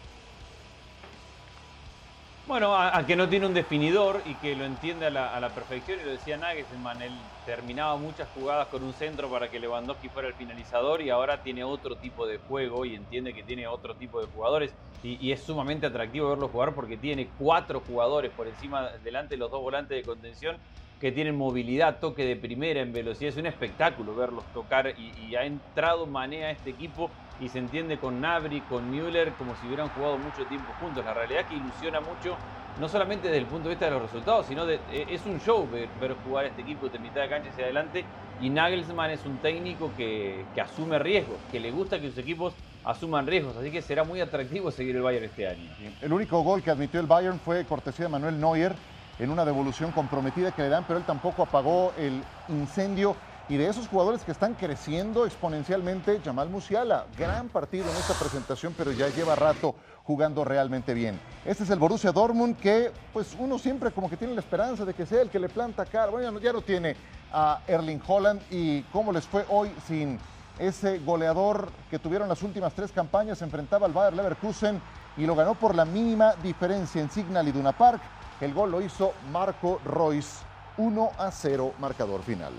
Bueno, 2.51 2.75
a, 2.75 3.07
que 3.07 3.15
no 3.15 3.29
tiene 3.29 3.47
un 3.47 3.55
definidor 3.55 4.23
y 4.27 4.35
que 4.35 4.57
lo 4.57 4.65
entiende 4.65 5.07
a 5.07 5.11
la, 5.11 5.49
perfección, 5.51 6.01
y 6.01 6.05
lo 6.05 6.11
decía 6.11 6.37
Nagelsmann, 6.37 7.01
él 7.01 7.13
terminaba 7.47 7.97
muchas 7.97 8.27
jugadas 8.35 8.67
con 8.67 8.83
un 8.83 8.93
centro 8.93 9.31
para 9.31 9.49
que 9.49 9.61
Lewandowski 9.61 10.09
fuera 10.09 10.27
el 10.27 10.35
finalizador 10.35 11.01
y 11.01 11.11
ahora 11.11 11.45
tiene 11.45 11.63
otro 11.63 11.95
tipo 11.95 12.27
de 12.27 12.39
juego 12.39 12.85
y 12.85 12.97
entiende 12.97 13.33
que 13.33 13.45
tiene 13.45 13.69
otro 13.69 13.95
tipo 13.95 14.21
de 14.21 14.27
jugadores 14.27 14.75
y, 15.05 15.25
y 15.25 15.31
es 15.31 15.41
sumamente 15.45 15.87
atractivo 15.87 16.31
verlo 16.31 16.49
jugar 16.49 16.75
porque 16.75 16.97
tiene 16.97 17.29
cuatro 17.39 17.83
jugadores 17.87 18.33
por 18.33 18.49
encima, 18.49 18.89
delante 19.05 19.35
de 19.35 19.39
los 19.39 19.53
dos 19.53 19.61
volantes 19.61 19.97
de 19.97 20.03
contención 20.03 20.57
que 21.01 21.11
tienen 21.11 21.35
movilidad, 21.35 21.99
toque 21.99 22.25
de 22.25 22.37
primera 22.37 22.81
en 22.81 22.93
velocidad. 22.93 23.31
Es 23.31 23.37
un 23.39 23.47
espectáculo 23.47 24.15
verlos 24.15 24.45
tocar 24.53 24.93
y, 24.99 25.35
ha 25.35 25.45
entrado 25.45 26.07
manea 26.07 26.51
este 26.51 26.71
equipo 26.71 27.11
y 27.41 27.49
se 27.49 27.59
entiende 27.59 27.99
con 27.99 28.21
Nabri, 28.21 28.61
con 28.63 28.91
Müller, 28.91 29.33
como 29.33 29.55
si 29.57 29.67
hubieran 29.67 29.89
jugado 29.89 30.19
mucho 30.19 30.45
tiempo 30.47 30.73
juntos. 30.81 31.05
La 31.05 31.15
realidad 31.15 31.43
es 31.43 31.47
que 31.47 31.55
ilusiona 31.55 32.01
mucho, 32.01 32.37
no 32.79 32.89
solamente 32.89 33.29
desde 33.29 33.39
el 33.39 33.47
punto 33.47 33.65
de 33.65 33.75
vista 33.75 33.87
de 33.87 33.93
los 33.93 34.03
resultados, 34.03 34.47
sino 34.47 34.67
de, 34.67 34.77
eh, 34.93 35.07
es 35.09 35.25
un 35.27 35.41
show 35.41 35.67
ver, 35.71 35.89
jugar 36.25 36.45
a 36.45 36.49
este 36.49 36.63
equipo 36.63 36.89
de 36.89 36.99
mitad 36.99 37.23
de 37.23 37.29
cancha 37.29 37.51
hacia 37.51 37.65
adelante. 37.65 38.05
Y 38.41 38.49
Nagelsmann 38.49 39.11
es 39.11 39.25
un 39.27 39.37
técnico 39.39 39.91
que, 39.97 40.45
que 40.55 40.61
asume 40.61 40.99
riesgos, 40.99 41.37
que 41.51 41.61
le 41.61 41.71
gusta 41.71 42.01
que 42.01 42.09
sus 42.09 42.19
equipos 42.19 42.55
asuman 42.85 43.27
riesgos, 43.27 43.57
así 43.57 43.71
que 43.71 43.83
será 43.83 44.05
muy 44.05 44.21
atractivo 44.21 44.71
seguir 44.71 44.97
el 44.97 45.03
Bayern 45.03 45.27
este 45.27 45.47
año. 45.47 45.71
El 46.01 46.13
único 46.13 46.41
gol 46.43 46.63
que 46.63 46.71
admitió 46.71 47.01
el 47.01 47.07
Bayern 47.07 47.39
fue 47.39 47.65
cortesía 47.67 48.07
de 48.07 48.11
Manuel 48.11 48.41
Neuer 48.41 48.75
en 49.19 49.31
una 49.31 49.45
devolución 49.45 49.93
comprometida 49.93 50.53
que 50.53 50.63
le 50.63 50.69
dan, 50.71 50.85
pero 50.87 50.99
él 50.99 51.05
tampoco 51.05 51.43
apagó 51.43 51.93
el 51.99 52.23
incendio. 52.49 53.15
Y 53.51 53.57
de 53.57 53.67
esos 53.67 53.89
jugadores 53.89 54.23
que 54.23 54.31
están 54.31 54.55
creciendo 54.55 55.27
exponencialmente, 55.27 56.21
Jamal 56.25 56.49
Musiala, 56.49 57.07
gran 57.19 57.49
partido 57.49 57.85
en 57.91 57.97
esta 57.97 58.15
presentación, 58.15 58.73
pero 58.79 58.93
ya 58.93 59.09
lleva 59.09 59.35
rato 59.35 59.75
jugando 60.05 60.45
realmente 60.45 60.95
bien. 60.95 61.19
Este 61.45 61.65
es 61.65 61.71
el 61.71 61.81
Borussia 61.81 62.13
Dortmund 62.13 62.57
que, 62.57 62.93
pues 63.13 63.35
uno 63.37 63.59
siempre 63.59 63.91
como 63.91 64.09
que 64.09 64.17
tiene 64.17 64.35
la 64.35 64.41
esperanza 64.41 64.85
de 64.85 64.95
que 64.95 65.05
sea 65.05 65.23
el 65.23 65.31
que 65.31 65.41
le 65.41 65.49
planta 65.49 65.85
cara. 65.85 66.13
Bueno, 66.13 66.39
ya 66.39 66.53
no 66.53 66.63
tiene 66.63 66.95
a 67.33 67.61
Erling 67.67 68.01
Holland 68.07 68.41
y 68.53 68.83
cómo 68.93 69.11
les 69.11 69.27
fue 69.27 69.45
hoy 69.49 69.73
sin 69.85 70.21
ese 70.61 71.01
goleador 71.01 71.73
que 71.91 71.99
tuvieron 71.99 72.29
las 72.29 72.45
últimas 72.45 72.73
tres 72.73 72.93
campañas, 72.93 73.39
se 73.39 73.45
enfrentaba 73.45 73.85
al 73.85 73.93
Bayer 73.93 74.15
Leverkusen 74.15 74.81
y 75.17 75.27
lo 75.27 75.35
ganó 75.35 75.57
por 75.57 75.75
la 75.75 75.85
mínima 75.85 76.37
diferencia 76.37 77.03
en 77.03 77.11
Signal 77.11 77.49
Iduna 77.49 77.73
Park. 77.73 78.01
El 78.41 78.55
gol 78.55 78.71
lo 78.71 78.81
hizo 78.81 79.13
Marco 79.33 79.81
Royce, 79.85 80.45
1 80.77 81.11
a 81.19 81.33
0 81.33 81.75
marcador 81.81 82.23
final. 82.23 82.53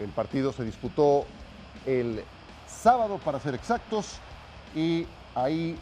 El 0.00 0.10
partido 0.10 0.52
se 0.52 0.64
disputó 0.64 1.26
el 1.86 2.24
sábado, 2.66 3.18
para 3.18 3.40
ser 3.40 3.54
exactos, 3.54 4.18
y 4.74 5.06
ahí 5.34 5.78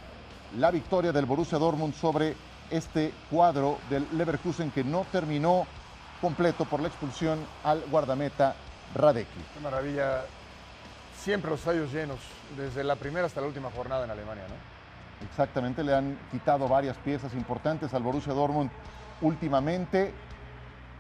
la 0.59 0.71
victoria 0.71 1.13
del 1.13 1.27
Borussia 1.27 1.59
Dortmund 1.59 1.95
sobre 1.95 2.35
este 2.71 3.13
cuadro 3.31 3.79
del 3.89 4.07
Leverkusen 4.13 4.71
que 4.71 4.85
no 4.85 5.07
terminó 5.11 5.67
completo 6.21 6.65
por 6.65 6.81
la 6.81 6.89
expulsión 6.89 7.39
al 7.65 7.83
guardameta 7.91 8.55
Radecki. 8.95 9.41
Qué 9.55 9.61
maravilla. 9.61 10.23
Siempre 11.19 11.51
los 11.51 11.61
estadios 11.61 11.93
llenos, 11.93 12.19
desde 12.57 12.83
la 12.83 12.97
primera 12.97 13.27
hasta 13.27 13.41
la 13.41 13.47
última 13.47 13.71
jornada 13.71 14.05
en 14.05 14.11
Alemania, 14.11 14.45
¿no? 14.49 15.27
Exactamente, 15.27 15.85
le 15.85 15.95
han 15.95 16.19
quitado 16.31 16.67
varias 16.67 16.97
piezas 16.97 17.35
importantes 17.35 17.93
al 17.93 18.03
Borussia 18.03 18.33
Dortmund 18.33 18.71
últimamente. 19.21 20.15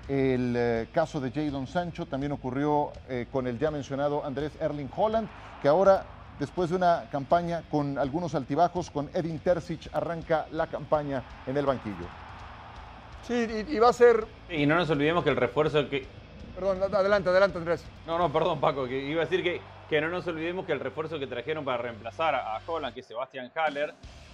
El 0.08 0.54
eh, 0.56 0.88
caso 0.92 1.20
de 1.20 1.30
Jadon 1.30 1.66
Sancho 1.66 2.06
también 2.06 2.32
ocurrió 2.32 2.92
eh, 3.08 3.26
con 3.30 3.46
el 3.46 3.58
ya 3.58 3.70
mencionado 3.70 4.24
Andrés 4.24 4.52
Erling 4.60 4.90
Holland, 4.94 5.28
que 5.62 5.68
ahora, 5.68 6.04
después 6.38 6.70
de 6.70 6.76
una 6.76 7.08
campaña 7.10 7.62
con 7.70 7.98
algunos 7.98 8.34
altibajos, 8.34 8.90
con 8.90 9.10
Edin 9.14 9.38
Terzic 9.38 9.88
arranca 9.92 10.46
la 10.52 10.66
campaña 10.66 11.22
en 11.46 11.56
el 11.56 11.66
banquillo. 11.66 12.06
Sí, 13.22 13.64
y, 13.68 13.78
va 13.78 13.90
a 13.90 13.92
ser... 13.92 14.26
Y 14.48 14.66
no 14.66 14.76
nos 14.76 14.90
olvidemos 14.90 15.22
que 15.22 15.30
el 15.30 15.36
refuerzo 15.36 15.88
que... 15.88 16.06
Perdón, 16.54 16.82
adelante, 16.82 17.28
adelante 17.28 17.58
Andrés. 17.58 17.84
No, 18.06 18.18
no, 18.18 18.32
perdón 18.32 18.60
Paco, 18.60 18.86
que 18.86 18.98
iba 18.98 19.22
a 19.22 19.24
decir 19.24 19.42
que 19.42 19.60
que 19.90 20.00
no 20.00 20.08
nos 20.08 20.24
olvidemos 20.28 20.66
que 20.66 20.72
el 20.72 20.78
refuerzo 20.78 21.18
que 21.18 21.26
trajeron 21.26 21.64
para 21.64 21.78
reemplazar 21.78 22.36
a 22.36 22.60
Holland, 22.64 22.94
que 22.94 23.00
es 23.00 23.06
Sebastian 23.06 23.50
Haller, 23.56 23.92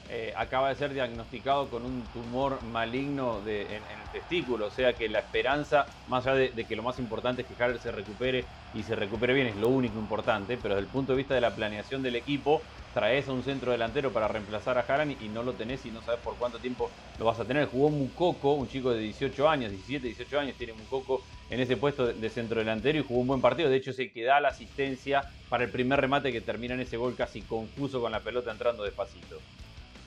eh, 0.08 0.32
acaba 0.36 0.68
de 0.68 0.76
ser 0.76 0.94
diagnosticado 0.94 1.68
con 1.68 1.84
un 1.84 2.02
tumor 2.12 2.62
maligno 2.62 3.40
en, 3.46 3.72
el 3.72 4.10
testículo. 4.12 4.66
O 4.66 4.70
sea 4.70 4.92
que 4.92 5.08
la 5.08 5.20
esperanza, 5.20 5.86
más 6.08 6.26
allá 6.26 6.50
de, 6.54 6.64
que 6.64 6.76
lo 6.76 6.82
más 6.82 6.98
importante 6.98 7.42
es 7.42 7.48
que 7.48 7.62
Haller 7.62 7.78
se 7.78 7.90
recupere 7.90 8.44
y 8.74 8.82
se 8.82 8.94
recupere 8.94 9.34
bien, 9.34 9.48
es 9.48 9.56
lo 9.56 9.68
único 9.68 9.98
importante, 9.98 10.58
pero 10.60 10.74
desde 10.74 10.86
el 10.86 10.92
punto 10.92 11.12
de 11.12 11.18
vista 11.18 11.34
de 11.34 11.40
la 11.40 11.54
planeación 11.54 12.02
del 12.02 12.16
equipo, 12.16 12.62
traes 12.94 13.28
a 13.28 13.32
un 13.32 13.42
centro 13.42 13.72
delantero 13.72 14.12
para 14.12 14.28
reemplazar 14.28 14.78
a 14.78 14.80
Haaland 14.80 15.20
y 15.20 15.28
no 15.28 15.42
lo 15.42 15.52
tenés 15.52 15.84
y 15.84 15.90
no 15.90 16.00
sabes 16.02 16.20
por 16.20 16.36
cuánto 16.36 16.58
tiempo 16.58 16.90
lo 17.18 17.24
vas 17.26 17.38
a 17.40 17.44
tener. 17.44 17.66
Jugó 17.66 17.90
Mukoko, 17.90 18.54
un 18.54 18.68
chico 18.68 18.90
de 18.90 19.00
18 19.00 19.48
años, 19.48 19.70
17, 19.70 20.06
18 20.06 20.40
años 20.40 20.56
tiene 20.56 20.72
Mukoko 20.72 21.22
en 21.50 21.60
ese 21.60 21.76
puesto 21.76 22.06
de 22.06 22.30
centro 22.30 22.58
delantero 22.58 22.98
y 22.98 23.02
jugó 23.02 23.20
un 23.20 23.26
buen 23.26 23.40
partido. 23.40 23.68
De 23.68 23.76
hecho, 23.76 23.92
se 23.92 24.10
queda 24.10 24.40
la 24.40 24.48
asistencia 24.48 25.24
para 25.48 25.64
el 25.64 25.70
primer 25.70 26.00
remate 26.00 26.32
que 26.32 26.40
termina 26.40 26.74
en 26.74 26.80
ese 26.80 26.96
gol 26.96 27.14
casi 27.14 27.42
confuso 27.42 28.00
con 28.00 28.12
la 28.12 28.20
pelota 28.20 28.50
entrando 28.50 28.82
despacito. 28.82 29.40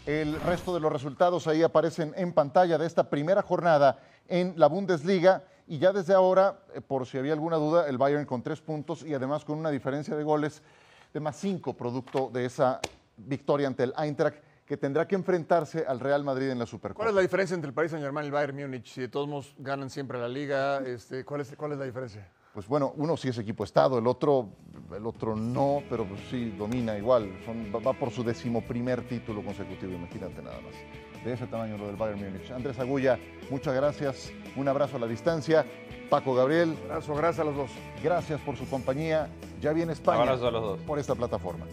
El 0.06 0.40
resto 0.42 0.74
de 0.74 0.80
los 0.80 0.92
resultados 0.92 1.48
ahí 1.48 1.62
aparecen 1.62 2.14
en 2.16 2.34
pantalla 2.34 2.78
de 2.78 2.88
esta 2.88 3.10
primera 3.10 3.42
jornada 3.42 4.00
en 4.28 4.54
la 4.58 4.68
Bundesliga. 4.68 5.44
Y 5.68 5.78
ya 5.78 5.94
desde 5.94 6.14
ahora, 6.14 6.62
eh, 6.74 6.82
por 6.82 7.06
si 7.06 7.18
había 7.18 7.34
alguna 7.34 7.58
duda, 7.58 7.88
el 7.88 7.98
Bayern 7.98 8.26
con 8.26 8.42
tres 8.42 8.60
puntos 8.60 9.04
y 9.04 9.14
además 9.14 9.46
con 9.46 9.60
una 9.60 9.70
diferencia 9.70 10.16
de 10.16 10.24
goles 10.24 10.64
de 11.14 11.20
más 11.20 11.36
cinco, 11.36 11.76
producto 11.76 12.30
de 12.34 12.46
esa 12.46 12.80
victoria 13.18 13.68
ante 13.68 13.84
el 13.84 13.94
Eintracht, 13.98 14.38
que 14.66 14.78
tendrá 14.78 15.08
que 15.08 15.16
enfrentarse 15.16 15.86
al 15.88 16.00
Real 16.00 16.24
Madrid 16.24 16.50
en 16.50 16.60
la 16.60 16.66
Supercopa. 16.66 17.04
¿Cuál 17.04 17.10
es 17.10 17.16
la 17.16 17.22
diferencia 17.22 17.56
entre 17.56 17.70
el 17.70 17.74
Paris 17.74 17.92
Saint-Germain 17.92 18.26
y 18.26 18.28
el 18.28 18.32
Bayern 18.32 18.56
Múnich? 18.56 18.88
Si 18.88 19.02
de 19.02 19.08
todos 19.10 19.28
modos 19.28 19.56
ganan 19.58 19.90
siempre 19.90 20.20
la 20.20 20.28
liga, 20.28 20.80
este, 20.80 21.26
¿cuál, 21.26 21.42
es, 21.42 21.56
¿cuál 21.56 21.74
es 21.74 21.80
la 21.80 21.86
diferencia? 21.86 22.28
Pues 22.54 22.68
bueno, 22.68 22.94
uno 22.98 23.16
sí 23.16 23.30
es 23.30 23.38
equipo 23.38 23.64
estado, 23.64 24.00
el 24.00 24.08
otro, 24.08 24.50
el 24.96 25.06
otro 25.06 25.36
no, 25.36 25.84
pero 25.90 26.06
pues 26.06 26.20
sí 26.32 26.50
domina 26.58 26.98
igual. 26.98 27.32
va 27.86 27.94
por 27.94 28.12
su 28.12 28.24
decimoprimer 28.24 29.08
título 29.08 29.44
consecutivo, 29.44 29.94
imagínate 29.94 30.42
nada 30.42 30.60
más. 30.62 31.24
De 31.24 31.34
ese 31.34 31.48
tamaño 31.48 31.78
lo 31.78 31.88
del 31.88 31.96
Bayern 31.96 32.20
Múnich. 32.20 32.50
Andrés 32.50 32.80
Agulla, 32.80 33.20
muchas 33.50 33.76
gracias. 33.76 34.32
Un 34.56 34.68
abrazo 34.68 34.98
a 34.98 35.00
la 35.00 35.08
distancia. 35.08 35.66
Paco 36.10 36.34
Gabriel. 36.34 36.76
Abrazo, 36.86 37.14
gracias 37.14 37.40
a 37.40 37.44
los 37.44 37.56
dos. 37.56 37.72
Gracias 38.04 38.42
por 38.42 38.56
su 38.56 38.68
compañía. 38.68 39.30
Ya 39.62 39.74
viene 39.74 39.94
España. 39.94 40.22
Abrazo 40.22 40.48
a 40.48 40.52
los 40.52 40.62
dos. 40.62 40.80
Por 40.82 40.98
esta 40.98 41.14
plataforma. 41.14 41.66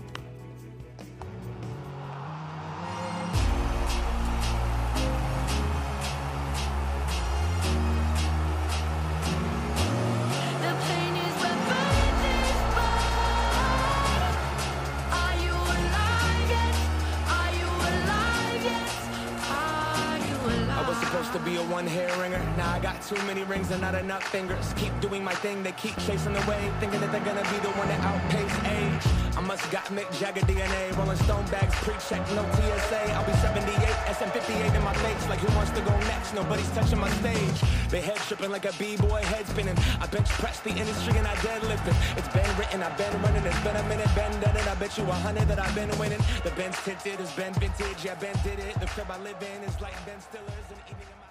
Too 23.07 23.27
many 23.27 23.45
rings 23.45 23.71
and 23.71 23.81
not 23.81 23.95
enough 23.95 24.25
fingers. 24.35 24.73
Keep 24.75 24.90
doing 25.01 25.23
my 25.23 25.35
thing, 25.35 25.62
they 25.62 25.71
keep 25.73 25.97
chasing 26.07 26.35
wave, 26.51 26.73
thinking 26.81 26.99
that 26.99 27.12
they're 27.12 27.23
gonna 27.23 27.47
be 27.55 27.59
the 27.62 27.71
one 27.79 27.87
that 27.87 28.03
outpace 28.03 28.57
age. 28.66 29.07
I 29.38 29.40
must 29.47 29.62
got 29.71 29.85
Mick 29.95 30.11
Jagger 30.19 30.40
DNA, 30.42 30.90
Rolling 30.99 31.16
Stone 31.23 31.47
bags, 31.47 31.75
pre-check, 31.87 32.19
no 32.35 32.42
TSA. 32.59 33.03
I'll 33.14 33.25
be 33.25 33.33
78, 33.38 33.62
SM58 34.11 34.75
in 34.75 34.83
my 34.83 34.95
face, 35.07 35.29
like 35.29 35.38
who 35.38 35.55
wants 35.55 35.71
to 35.79 35.83
go 35.83 35.95
next? 36.11 36.35
Nobody's 36.35 36.69
touching 36.71 36.99
my 36.99 37.11
stage. 37.23 37.59
They 37.90 38.01
head 38.01 38.16
tripping 38.27 38.51
like 38.51 38.64
a 38.64 38.73
b-boy 38.75 39.23
head 39.31 39.47
spinning. 39.47 39.79
I 40.01 40.07
bench 40.07 40.29
press 40.42 40.59
the 40.61 40.71
industry 40.71 41.16
and 41.16 41.29
I 41.29 41.35
deadlift 41.47 41.87
it. 41.87 41.95
It's 42.19 42.31
been 42.35 42.51
written, 42.59 42.83
I've 42.83 42.99
been 42.99 43.14
running, 43.23 43.45
it's 43.47 43.62
been 43.62 43.77
a 43.77 43.87
minute, 43.87 44.11
been 44.16 44.35
done 44.40 44.57
it. 44.57 44.66
I 44.66 44.75
bet 44.75 44.99
you 44.99 45.05
a 45.05 45.19
hundred 45.23 45.47
that 45.47 45.61
I've 45.61 45.75
been 45.77 45.92
winning. 45.97 46.23
The 46.42 46.51
Ben's 46.59 46.79
tinted, 46.83 47.21
it's 47.21 47.33
been 47.38 47.55
vintage, 47.55 48.03
yeah, 48.03 48.16
Ben 48.19 48.35
did 48.42 48.59
it. 48.59 48.75
The 48.81 48.87
crib 48.87 49.07
I 49.11 49.19
live 49.23 49.38
in 49.38 49.62
is 49.62 49.81
like 49.81 49.95
Ben 50.07 50.21
Stiller's. 50.21 50.66
And 50.75 51.26